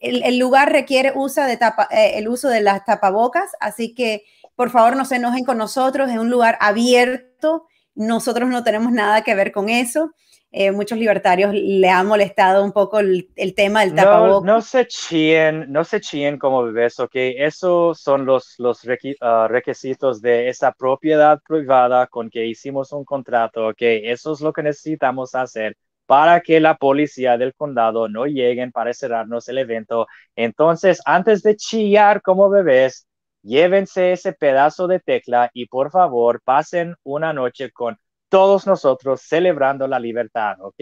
[0.00, 4.24] el, lugar requiere uso de tapa, eh, el uso de las tapabocas, así que
[4.56, 9.22] por favor no se enojen con nosotros, es un lugar abierto, nosotros no tenemos nada
[9.22, 10.12] que ver con eso.
[10.50, 14.46] Eh, muchos libertarios le ha molestado un poco el, tema del tapabocas.
[14.46, 17.10] No, se chien, no se chien como bebés, ok.
[17.14, 18.80] Esos son los, los
[19.20, 23.76] ah, requisitos de esa propiedad privada con que hicimos un contrato, ok.
[23.80, 25.76] Eso es lo que necesitamos hacer
[26.08, 30.06] para que la policía del condado no lleguen para cerrarnos el evento.
[30.34, 33.06] Entonces, antes de chillar como bebés,
[33.42, 37.98] llévense ese pedazo de tecla y por favor pasen una noche con
[38.30, 40.78] todos nosotros celebrando la libertad, ¿ok?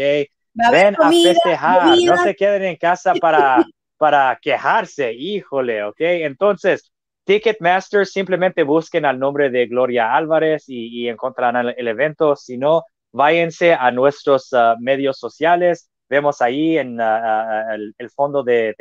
[0.70, 3.66] Ven a festejar, no se queden en casa para,
[3.96, 5.96] para quejarse, híjole, ¿ok?
[5.98, 6.92] Entonces,
[7.24, 12.36] Ticketmaster, simplemente busquen al nombre de Gloria Álvarez y, y encontrarán el evento.
[12.36, 15.90] Si no, váyanse a nuestros ah, medios sociales.
[16.08, 18.74] Vemos ahí en ah, ah, el, fondo de,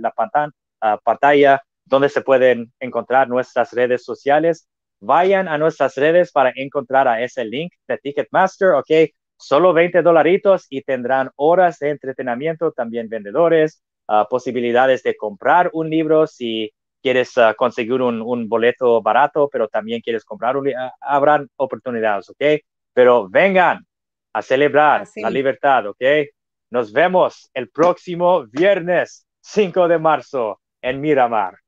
[0.00, 0.12] la
[1.04, 4.68] pantalla, donde se pueden encontrar nuestras redes sociales.
[5.00, 8.90] Vayan a nuestras redes para encontrar a ese link de Ticketmaster, ¿ok?
[9.36, 13.80] Solo 20 dolaritos y tendrán horas de entretenimiento, también vendedores,
[14.28, 20.56] posibilidades de comprar un libro si quieres conseguir un, boleto barato, pero también quieres comprar
[20.56, 20.68] un
[21.00, 22.42] habrán oportunidades, ¿ok?
[22.98, 23.86] Pero vengan
[24.32, 26.02] a celebrar la libertad, ¿ok?
[26.68, 31.58] Nos vemos el próximo viernes 5 de marzo en Miramar.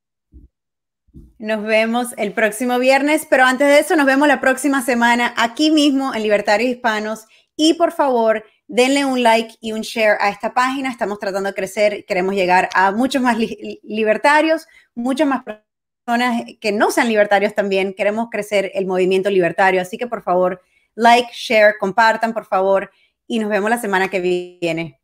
[1.39, 5.71] Nos vemos el próximo viernes, pero antes de eso nos vemos la próxima semana aquí
[5.71, 10.53] mismo en Libertarios Hispanos y por favor denle un like y un share a esta
[10.53, 10.91] página.
[10.91, 13.39] Estamos tratando de crecer, queremos llegar a muchos más
[13.85, 14.67] libertarios,
[14.97, 17.95] muchas más personas que no sean libertarios también.
[17.95, 20.61] Queremos crecer el movimiento libertario, así que por favor
[21.01, 22.91] like, share, compartan, por favor,
[23.27, 25.01] y nos vemos la semana que viene.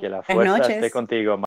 [0.00, 1.38] Que la fuerza esté contigo.